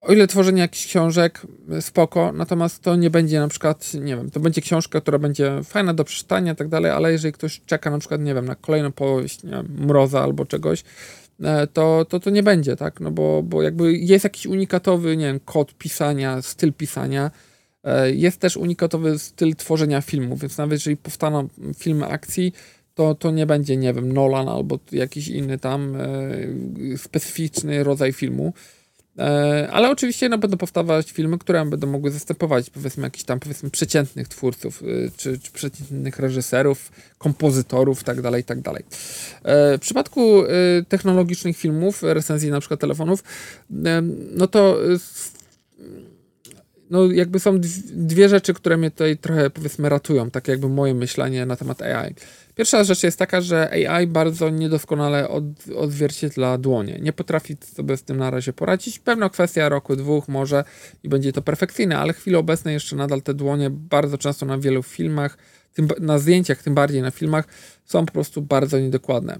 [0.00, 4.30] o ile tworzenie jakichś książek, e, spoko, natomiast to nie będzie na przykład, nie wiem,
[4.30, 7.90] to będzie książka, która będzie fajna do przeczytania i tak dalej, ale jeżeli ktoś czeka
[7.90, 10.84] na przykład, nie wiem, na kolejną powieść, wiem, Mroza albo czegoś,
[11.72, 15.40] to, to to nie będzie, tak, no bo, bo jakby jest jakiś unikatowy, nie wiem,
[15.40, 17.30] kod pisania, styl pisania,
[18.12, 22.52] jest też unikatowy styl tworzenia filmu, więc nawet jeżeli powstaną filmy akcji,
[22.94, 28.52] to, to nie będzie, nie wiem, Nolan albo jakiś inny tam e, specyficzny rodzaj filmu.
[29.18, 33.70] E, ale oczywiście no, będą powstawać filmy, które będą mogły zastępować powiedzmy jakichś tam powiedzmy
[33.70, 38.84] przeciętnych twórców, e, czy, czy przeciętnych reżyserów, kompozytorów tak dalej, tak dalej.
[39.42, 40.48] E, w przypadku e,
[40.88, 43.24] technologicznych filmów, recenzji na przykład telefonów,
[44.30, 44.78] no to
[46.94, 47.60] no jakby są
[47.92, 52.14] dwie rzeczy, które mnie tutaj trochę powiedzmy ratują, tak jakby moje myślenie na temat AI.
[52.54, 55.44] Pierwsza rzecz jest taka, że AI bardzo niedoskonale od,
[55.76, 56.98] odzwierciedla dłonie.
[57.02, 58.98] Nie potrafi sobie z tym na razie poradzić.
[58.98, 60.64] Pewna kwestia roku, dwóch może
[61.02, 64.58] i będzie to perfekcyjne, ale w chwili obecnej jeszcze nadal te dłonie bardzo często na
[64.58, 65.38] wielu filmach,
[65.74, 67.44] tym, na zdjęciach, tym bardziej na filmach,
[67.84, 69.38] są po prostu bardzo niedokładne.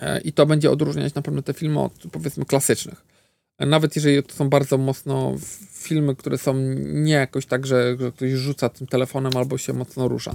[0.00, 3.13] E, I to będzie odróżniać na pewno te filmy od powiedzmy klasycznych.
[3.58, 5.34] Nawet jeżeli to są bardzo mocno
[5.72, 10.08] filmy, które są nie jakoś tak, że, że ktoś rzuca tym telefonem albo się mocno
[10.08, 10.34] rusza.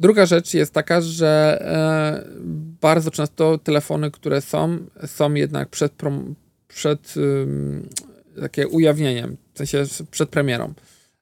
[0.00, 2.28] Druga rzecz jest taka, że e,
[2.80, 6.34] bardzo często telefony, które są, są jednak przed, prom,
[6.68, 7.14] przed
[8.40, 10.74] takie ujawnieniem, w sensie przed premierą.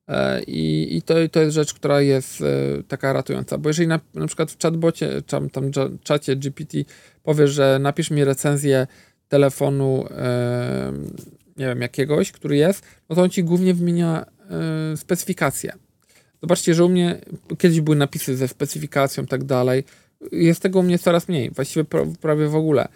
[0.09, 4.01] E, I, i to, to jest rzecz, która jest e, taka ratująca, bo jeżeli na,
[4.15, 5.71] na przykład w chatbocie, tam, tam
[6.03, 6.79] czacie GPT
[7.23, 8.87] powiesz, że napisz mi recenzję
[9.29, 10.05] telefonu
[11.57, 14.27] nie wiem, jakiegoś, który jest, no to on ci głównie wymienia
[14.97, 15.73] specyfikację.
[16.43, 17.21] Zobaczcie, że u mnie
[17.59, 19.85] kiedyś były napisy ze specyfikacją i tak dalej.
[20.33, 21.85] Jest tego u mnie coraz mniej, właściwie
[22.21, 22.89] prawie w ogóle.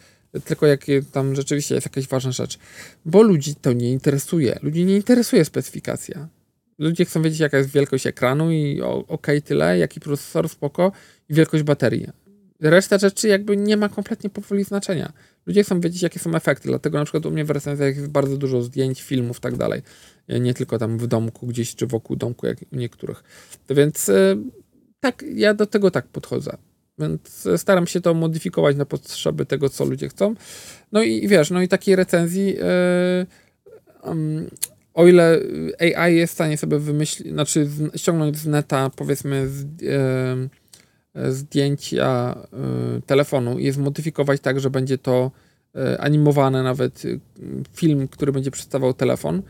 [0.45, 2.59] Tylko jak tam rzeczywiście jest jakaś ważna rzecz.
[3.05, 4.59] Bo ludzi to nie interesuje.
[4.63, 6.29] Ludzi nie interesuje specyfikacja.
[6.79, 10.93] Ludzie chcą wiedzieć, jaka jest wielkość ekranu i ok, tyle, jaki procesor, spoko
[11.29, 12.07] i wielkość baterii.
[12.61, 15.13] Reszta rzeczy jakby nie ma kompletnie powoli znaczenia.
[15.47, 18.37] Ludzie chcą wiedzieć, jakie są efekty, dlatego na przykład u mnie w recenzjach jest bardzo
[18.37, 19.83] dużo zdjęć, filmów tak dalej.
[20.29, 23.25] Nie tylko tam w domku gdzieś, czy wokół domku, jak u niektórych.
[23.67, 24.37] To więc e,
[25.01, 26.57] tak, ja do tego tak podchodzę.
[26.99, 30.35] Więc staram się to modyfikować na potrzeby tego, co ludzie chcą.
[30.93, 33.27] No i wiesz, no i takiej recenzji, yy,
[34.03, 34.51] um,
[34.95, 35.41] o ile
[35.97, 40.60] AI jest w stanie sobie wymyślić, znaczy ściągnąć z neta, powiedzmy, z, yy,
[41.15, 42.39] zdjęcia
[42.99, 45.31] y, telefonu i je zmodyfikować tak, że będzie to
[45.77, 47.03] y, animowane, nawet
[47.75, 49.43] film, który będzie przedstawiał telefon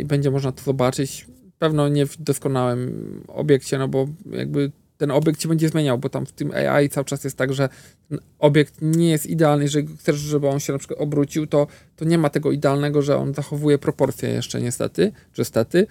[0.00, 1.26] i będzie można to zobaczyć.
[1.58, 6.26] Pewno nie w doskonałym obiekcie, no bo jakby ten obiekt się będzie zmieniał, bo tam
[6.26, 7.68] w tym AI cały czas jest tak, że
[8.08, 9.64] ten obiekt nie jest idealny.
[9.64, 11.66] Jeżeli chcesz, żeby on się na przykład obrócił, to,
[11.96, 15.86] to nie ma tego idealnego, że on zachowuje proporcje jeszcze niestety, czy stety.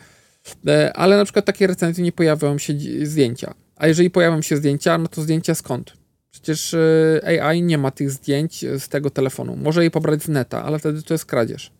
[0.67, 2.73] E, ale na przykład takie recenzje nie pojawiają się
[3.03, 3.53] zdjęcia.
[3.75, 5.93] A jeżeli pojawią się zdjęcia, no to zdjęcia skąd?
[6.31, 9.55] Przecież e, AI nie ma tych zdjęć z tego telefonu.
[9.55, 11.71] Może je pobrać z neta, ale wtedy to jest kradzież.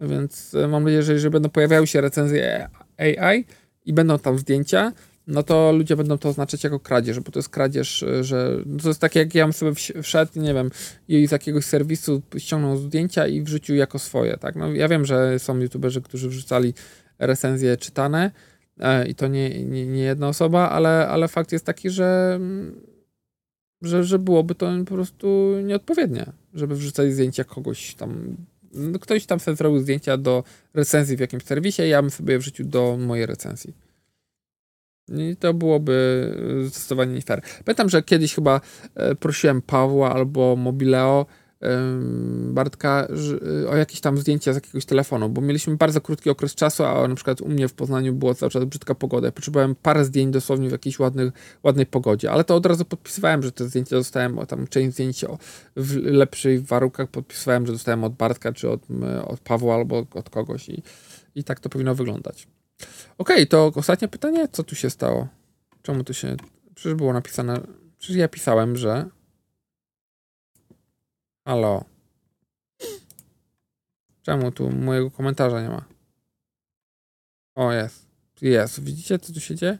[0.00, 2.68] Więc e, mam nadzieję, że jeżeli będą pojawiały się recenzje
[2.98, 3.44] AI
[3.84, 4.92] i będą tam zdjęcia,
[5.26, 8.88] no to ludzie będą to oznaczać jako kradzież, bo to jest kradzież, że no to
[8.88, 9.72] jest takie jak ja bym sobie
[10.02, 10.70] wszedł, nie wiem,
[11.08, 14.56] i z jakiegoś serwisu ściągnął zdjęcia i wrzucił jako swoje, tak?
[14.56, 16.74] No ja wiem, że są youtuberzy, którzy wrzucali
[17.18, 18.30] recenzje czytane,
[18.80, 22.40] E, i to nie, nie, nie, jedna osoba, ale, ale fakt jest taki, że,
[23.82, 28.36] że, że byłoby to po prostu nieodpowiednie, żeby wrzucać zdjęcia kogoś tam.
[28.72, 30.44] No, ktoś tam sobie zrobił zdjęcia do
[30.74, 33.74] recenzji w jakimś serwisie, ja bym sobie je wrzucił do mojej recenzji.
[35.08, 36.34] I to byłoby
[36.66, 37.42] zdecydowanie nie fair.
[37.64, 38.60] Pamiętam, że kiedyś chyba
[38.94, 41.26] e, prosiłem Pawła albo Mobileo,
[42.48, 43.08] Bartka
[43.68, 47.14] o jakieś tam zdjęcia z jakiegoś telefonu, bo mieliśmy bardzo krótki okres czasu, a na
[47.14, 49.32] przykład u mnie w Poznaniu była cały czas brzydka pogoda.
[49.32, 51.30] Potrzebowałem parę zdjęć dosłownie w jakiejś ładnej,
[51.62, 55.24] ładnej pogodzie, ale to od razu podpisywałem, że te zdjęcia dostałem, tam część zdjęć
[55.76, 58.80] w lepszych warunkach podpisywałem, że dostałem od Bartka, czy od,
[59.26, 60.82] od Pawła, albo od kogoś i,
[61.34, 62.48] i tak to powinno wyglądać.
[63.18, 65.28] Okej, okay, to ostatnie pytanie, co tu się stało?
[65.82, 66.36] Czemu tu się...
[66.74, 67.60] Przecież było napisane...
[67.98, 69.06] Przecież ja pisałem, że
[71.48, 71.84] Halo.
[74.22, 75.84] Czemu tu mojego komentarza nie ma?
[77.54, 78.06] O, jest.
[78.42, 78.84] Jest.
[78.84, 79.78] Widzicie, co tu się dzieje?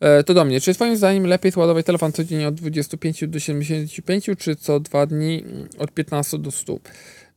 [0.00, 0.60] E, to do mnie.
[0.60, 5.44] Czy twoim zdaniem lepiej ładować telefon codziennie od 25 do 75, czy co dwa dni
[5.78, 6.78] od 15 do 100?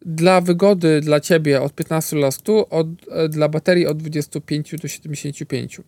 [0.02, 4.88] Dla wygody dla ciebie od 15 do 100, od, e, dla baterii od 25 do
[4.88, 5.82] 75.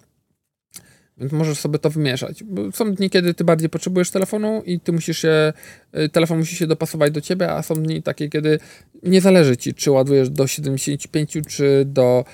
[1.19, 2.43] Więc możesz sobie to wymieszać.
[2.43, 5.53] Bo są dni, kiedy ty bardziej potrzebujesz telefonu i ty musisz się,
[5.97, 8.59] y, telefon musi się dopasować do ciebie, a są dni takie, kiedy
[9.03, 12.25] nie zależy ci, czy ładujesz do 75, czy do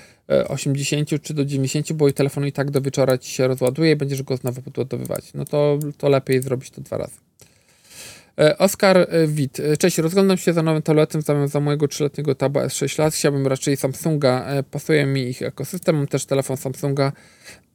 [0.48, 3.92] 80, y, czy do 90, bo i telefon i tak do wieczora ci się rozładuje
[3.92, 5.34] i będziesz go znowu podładowywać.
[5.34, 7.16] No to, to lepiej zrobić to dwa razy.
[8.40, 9.58] Y, Oskar Wit.
[9.78, 13.14] Cześć, rozglądam się za nowym tabletem zamiast za mojego 3-letniego Taba S6 lat.
[13.14, 14.46] Chciałbym raczej Samsunga.
[14.70, 15.96] Pasuje mi ich ekosystem.
[15.96, 17.12] Mam też telefon Samsunga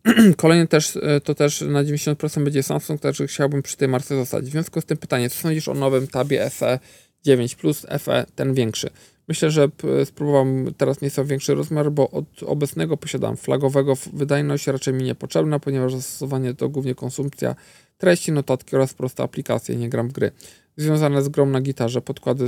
[0.37, 4.45] Kolejny też, e, to też na 90% będzie Samsung, także chciałbym przy tej marce zostać.
[4.45, 6.79] W związku z tym pytanie, co sądzisz o nowym Tabie FE
[7.23, 8.89] 9 Plus, FE ten większy?
[9.27, 9.67] Myślę, że
[10.05, 13.93] spróbowałem teraz nieco większy rozmiar, bo od obecnego posiadam flagowego.
[14.13, 17.55] Wydajność raczej mi niepotrzebna, ponieważ zastosowanie to głównie konsumpcja
[17.97, 20.31] treści, notatki oraz proste aplikacje, nie gram w gry.
[20.77, 22.45] Związane z grą na gitarze, podkłady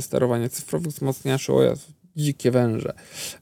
[0.00, 1.86] sterowania cyfrowych, wzmacniaczy OS,
[2.16, 2.92] dzikie węże.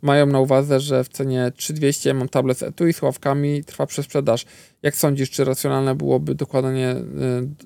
[0.02, 4.46] Mają na uwadze, że w cenie 3200 mam tablet z etui z ławkami, trwa przesprzedaż.
[4.82, 7.02] Jak sądzisz, czy racjonalne byłoby dokładanie y,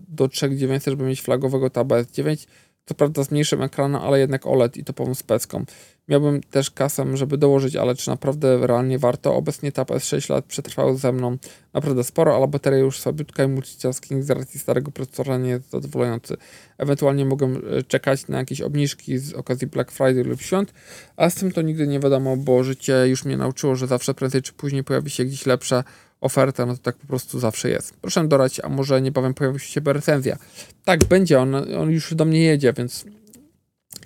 [0.08, 2.46] do 3900, żeby mieć flagowego tablet 9?
[2.88, 5.64] co prawda z mniejszym ekranem, ale jednak OLED i topową specką.
[6.08, 9.34] Miałbym też kasę, żeby dołożyć, ale czy naprawdę realnie warto?
[9.34, 11.38] Obecnie Tab S6 lat przetrwały ze mną
[11.74, 16.36] naprawdę sporo, ale bateria już słabiutka i multitasking z racji starego procesora nie jest zadowalający.
[16.78, 20.74] Ewentualnie mogę e, czekać na jakieś obniżki z okazji Black Friday lub świąt,
[21.16, 24.42] a z tym to nigdy nie wiadomo, bo życie już mnie nauczyło, że zawsze prędzej
[24.42, 25.84] czy później pojawi się gdzieś lepsza
[26.20, 27.96] oferta, no to tak po prostu zawsze jest.
[28.00, 30.36] Proszę dorać, a może niebawem pojawi się recenzja.
[30.84, 33.04] Tak, będzie, on, on już do mnie jedzie, więc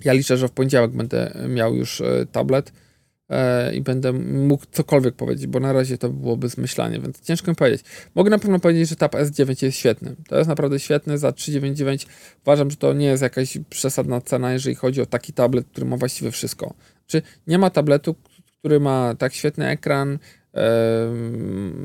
[0.05, 2.71] ja liczę, że w poniedziałek będę miał już e, tablet
[3.29, 7.55] e, i będę mógł cokolwiek powiedzieć, bo na razie to byłoby zmyślanie, więc ciężko mi
[7.55, 7.85] powiedzieć.
[8.15, 10.15] Mogę na pewno powiedzieć, że Tab S9 jest świetny.
[10.27, 12.07] To jest naprawdę świetny za 399.
[12.41, 15.97] Uważam, że to nie jest jakaś przesadna cena, jeżeli chodzi o taki tablet, który ma
[15.97, 16.73] właściwie wszystko.
[17.07, 18.15] Czy nie ma tabletu,
[18.59, 20.19] który ma tak świetny ekran,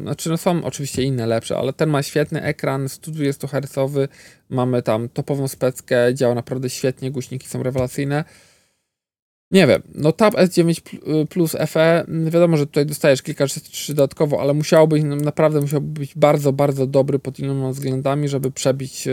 [0.03, 4.09] znaczy, no są oczywiście inne lepsze, ale ten ma świetny ekran, 120 Hz,
[4.49, 8.25] mamy tam topową speckę, działa naprawdę świetnie, głośniki są rewelacyjne.
[9.51, 10.81] Nie wiem, no Tab S9
[11.27, 16.53] Plus FE, wiadomo, że tutaj dostajesz kilka rzeczy dodatkowo, ale musiałby, naprawdę musiałby być bardzo,
[16.53, 19.13] bardzo dobry pod innymi względami, żeby przebić e,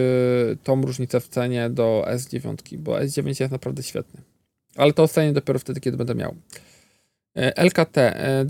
[0.63, 4.21] tą różnicę w cenie do S9, bo S9 jest naprawdę świetny.
[4.75, 6.35] Ale to ocenię dopiero wtedy, kiedy będę miał.
[7.35, 8.45] E, LKT E,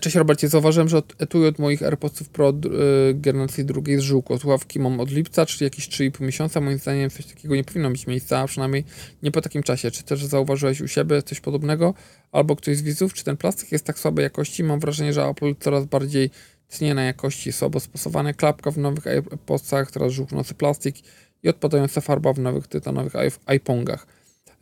[0.00, 4.38] cześć Robercie, zauważyłem, że etui od moich AirPodsów Pro yy, generacji drugiej z żółko.
[4.38, 6.60] Słuchawki mam od lipca, czyli jakieś 3,5 miesiąca.
[6.60, 8.84] Moim zdaniem coś takiego nie powinno mieć miejsca, a przynajmniej
[9.22, 9.90] nie po takim czasie.
[9.90, 11.94] Czy też zauważyłeś u siebie coś podobnego?
[12.32, 14.64] Albo ktoś z widzów, czy ten plastik jest tak słabej jakości?
[14.64, 16.30] Mam wrażenie, że Apple coraz bardziej
[16.68, 18.34] tnie na jakości słabo stosowane.
[18.34, 20.96] Klapka w nowych AirPodsach, teraz żółknący plastik
[21.42, 23.12] i odpadająca farba w nowych tytanowych
[23.56, 24.06] iPongach.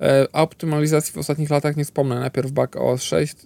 [0.00, 2.20] E, optymalizacji w ostatnich latach nie wspomnę.
[2.20, 3.36] Najpierw Back OS 6,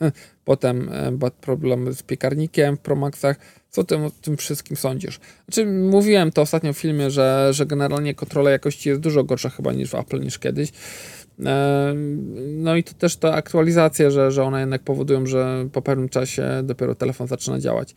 [0.00, 0.10] e,
[0.44, 0.88] potem
[1.22, 3.36] e, problem z piekarnikiem w Promaxach.
[3.70, 5.20] Co ty o tym wszystkim sądzisz?
[5.48, 9.72] Znaczy, mówiłem to ostatnio w filmie, że, że generalnie kontrola jakości jest dużo gorsza chyba
[9.72, 10.72] niż w Apple niż kiedyś.
[12.46, 16.48] No i to też ta aktualizacja, że, że one jednak powodują, że po pewnym czasie
[16.64, 17.94] dopiero telefon zaczyna działać.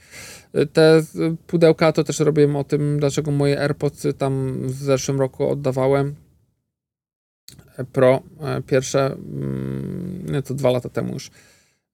[0.73, 1.03] Te
[1.47, 6.15] pudełka to też robiłem o tym, dlaczego moje AirPods tam w zeszłym roku oddawałem
[7.91, 11.31] Pro e, pierwsze, mm, to dwa lata temu już,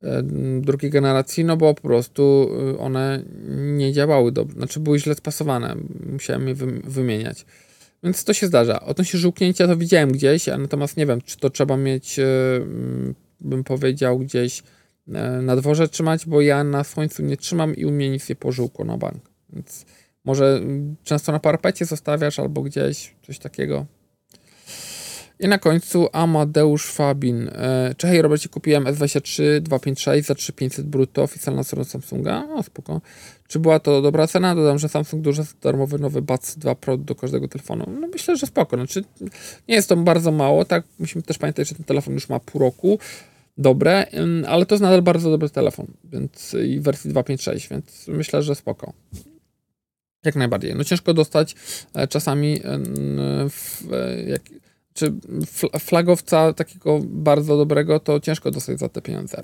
[0.04, 0.24] e,
[0.62, 3.24] drugiej generacji, no bo po prostu y, one
[3.78, 5.76] nie działały dobrze, znaczy były źle spasowane,
[6.12, 7.46] musiałem je wymieniać.
[8.04, 8.80] Więc to się zdarza.
[8.82, 13.64] Odnośnie żółknięcia to widziałem gdzieś, natomiast nie wiem, czy to trzeba mieć, y, mm, bym
[13.64, 14.64] powiedział, gdzieś
[15.08, 18.36] e, na dworze trzymać, bo ja na słońcu nie trzymam i u mnie nic nie
[18.36, 19.30] pożółkło na bank.
[19.54, 19.86] Więc
[20.26, 23.86] może mm, często na parapecie zostawiasz albo gdzieś, coś takiego.
[25.40, 27.48] I na końcu Amadeusz Fabin.
[27.48, 32.48] E, Cześć, Robercie, kupiłem S23 256 za 3500 brutto, oficjalna strona Samsunga.
[32.56, 33.02] O, spoko.
[33.48, 34.56] Czy była to dobra cena?
[34.56, 37.86] Dodam, że Samsung dużo darmowy nowy Buds 2 Pro do każdego telefonu.
[38.02, 38.78] No myślę, że spoko.
[38.78, 39.04] Znaczy,
[39.68, 40.84] nie jest to bardzo mało, tak?
[41.00, 43.00] Musimy też pamiętać, że ten telefon już ma pół roku.
[43.58, 44.06] Dobre,
[44.48, 48.94] ale to jest nadal bardzo dobry telefon, więc i wersji 256, więc myślę, że spoko.
[50.26, 50.76] Jak najbardziej.
[50.76, 51.56] No ciężko dostać
[51.94, 52.62] e, czasami
[53.50, 53.84] w,
[54.28, 54.42] jak,
[54.94, 55.14] czy
[55.80, 59.44] flagowca takiego bardzo dobrego, to ciężko dostać za te pieniądze.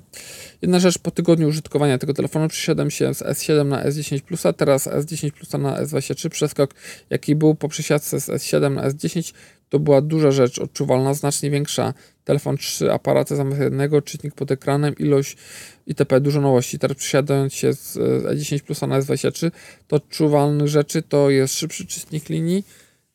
[0.62, 4.86] Jedna rzecz, po tygodniu użytkowania tego telefonu przesiadłem się z S7 na S10 Plusa, teraz
[4.86, 6.28] S10 Plusa na S23.
[6.28, 6.74] Przeskok,
[7.10, 9.34] jaki był po przesiadce z S7 na S10,
[9.68, 11.94] to była duża rzecz, odczuwalna, znacznie większa.
[12.24, 15.36] Telefon, trzy aparaty zamiast jednego, czytnik pod ekranem, ilość
[15.86, 16.20] itp.
[16.20, 16.78] Dużo nowości.
[16.78, 19.50] Teraz przesiadając się z S10 Plusa na S23,
[19.88, 22.64] to odczuwalnych rzeczy to jest szybszy czytnik linii,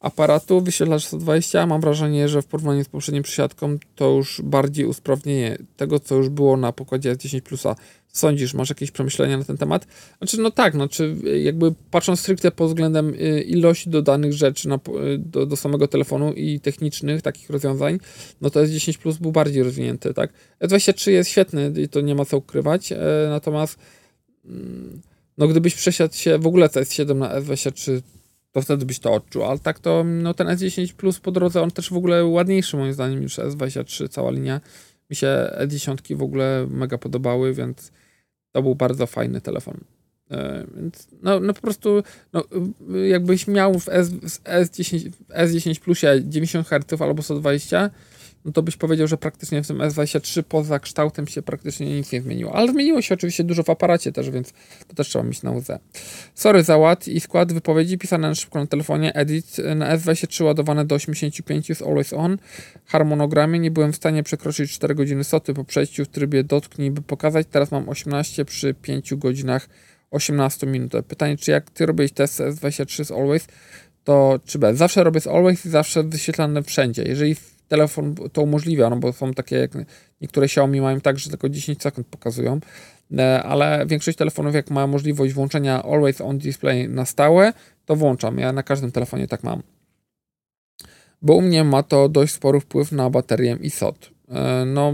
[0.01, 1.65] aparatu, wyświetlacz 120.
[1.65, 6.29] Mam wrażenie, że w porównaniu z poprzednim przysiadką to już bardziej usprawnienie tego, co już
[6.29, 7.75] było na pokładzie S10 Plusa.
[8.07, 9.87] Sądzisz, masz jakieś przemyślenia na ten temat?
[10.17, 15.17] Znaczy, no tak, znaczy jakby patrząc stricte pod względem y, ilości dodanych rzeczy na, y,
[15.17, 17.99] do, do samego telefonu i technicznych takich rozwiązań,
[18.41, 20.33] no to S10 Plus był bardziej rozwinięty, tak?
[20.61, 22.97] S23 jest świetny i to nie ma co ukrywać, e,
[23.29, 23.79] natomiast
[24.45, 25.01] mm,
[25.37, 28.01] no gdybyś przesiadł się w ogóle z S7 na S23
[28.51, 29.43] to wtedy byś to odczuł.
[29.43, 32.93] Ale tak to no, ten S10 Plus po drodze, on też w ogóle ładniejszy moim
[32.93, 34.61] zdaniem niż S23, cała linia.
[35.09, 37.91] Mi się E10 w ogóle mega podobały, więc
[38.51, 39.77] to był bardzo fajny telefon.
[40.31, 42.43] E, więc no, no po prostu no,
[43.07, 44.11] jakbyś miał w S,
[44.43, 47.89] S10, S10 Plusie 90 Hz albo 120
[48.45, 52.21] no to byś powiedział, że praktycznie w tym S23 poza kształtem się praktycznie nic nie
[52.21, 52.55] zmieniło.
[52.55, 54.53] Ale zmieniło się oczywiście dużo w aparacie też, więc
[54.87, 55.79] to też trzeba mieć na uwadze.
[56.35, 59.13] Sorry za ład i skład wypowiedzi pisane na szybko na telefonie.
[59.13, 62.37] Edit na S23 ładowane do 85 z Always On.
[62.85, 67.01] Harmonogramie nie byłem w stanie przekroczyć 4 godziny soty po przejściu w trybie dotknij, by
[67.01, 67.47] pokazać.
[67.51, 69.69] Teraz mam 18 przy 5 godzinach
[70.11, 70.93] 18 minut.
[71.07, 73.47] Pytanie, czy jak ty robiłeś test S23 z Always,
[74.03, 74.77] to czy bez.
[74.77, 77.03] Zawsze robię z always i zawsze wyświetlane wszędzie.
[77.03, 77.35] Jeżeli
[77.71, 79.71] telefon to umożliwia, no bo są takie jak
[80.21, 82.59] niektóre Xiaomi mają tak, że tylko 10 sekund pokazują,
[83.17, 87.53] e, ale większość telefonów jak ma możliwość włączenia always on display na stałe,
[87.85, 88.37] to włączam.
[88.37, 89.61] Ja na każdym telefonie tak mam.
[91.21, 94.09] Bo u mnie ma to dość spory wpływ na baterię i SOT.
[94.29, 94.93] E, no,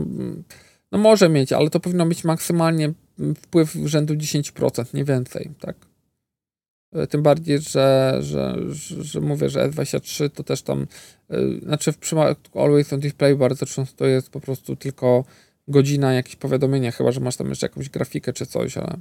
[0.91, 2.93] no może mieć, ale to powinno być maksymalnie
[3.35, 5.75] wpływ rzędu 10%, nie więcej, tak?
[6.93, 10.87] E, tym bardziej, że, że, że, że mówię, że S23 to też tam,
[11.29, 15.25] yy, znaczy w przypadku Always on Display bardzo często jest po prostu tylko
[15.67, 18.97] godzina, jakieś powiadomienia, chyba, że masz tam jeszcze jakąś grafikę czy coś, ale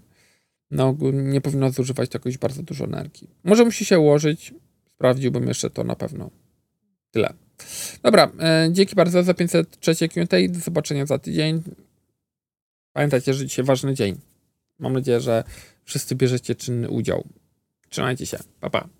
[0.70, 3.30] no, nie powinno zużywać to jakoś bardzo dużo energii.
[3.44, 4.54] Może musi się ułożyć,
[4.94, 6.30] sprawdziłbym jeszcze to na pewno.
[7.10, 7.32] Tyle.
[8.02, 8.32] Dobra,
[8.66, 11.62] yy, dzięki bardzo za 503 Q&A do zobaczenia za tydzień.
[12.92, 14.16] Pamiętajcie, że dzisiaj ważny dzień.
[14.78, 15.44] Mam nadzieję, że
[15.84, 17.24] wszyscy bierzecie czynny udział.
[17.90, 18.95] 转来几下，拜拜。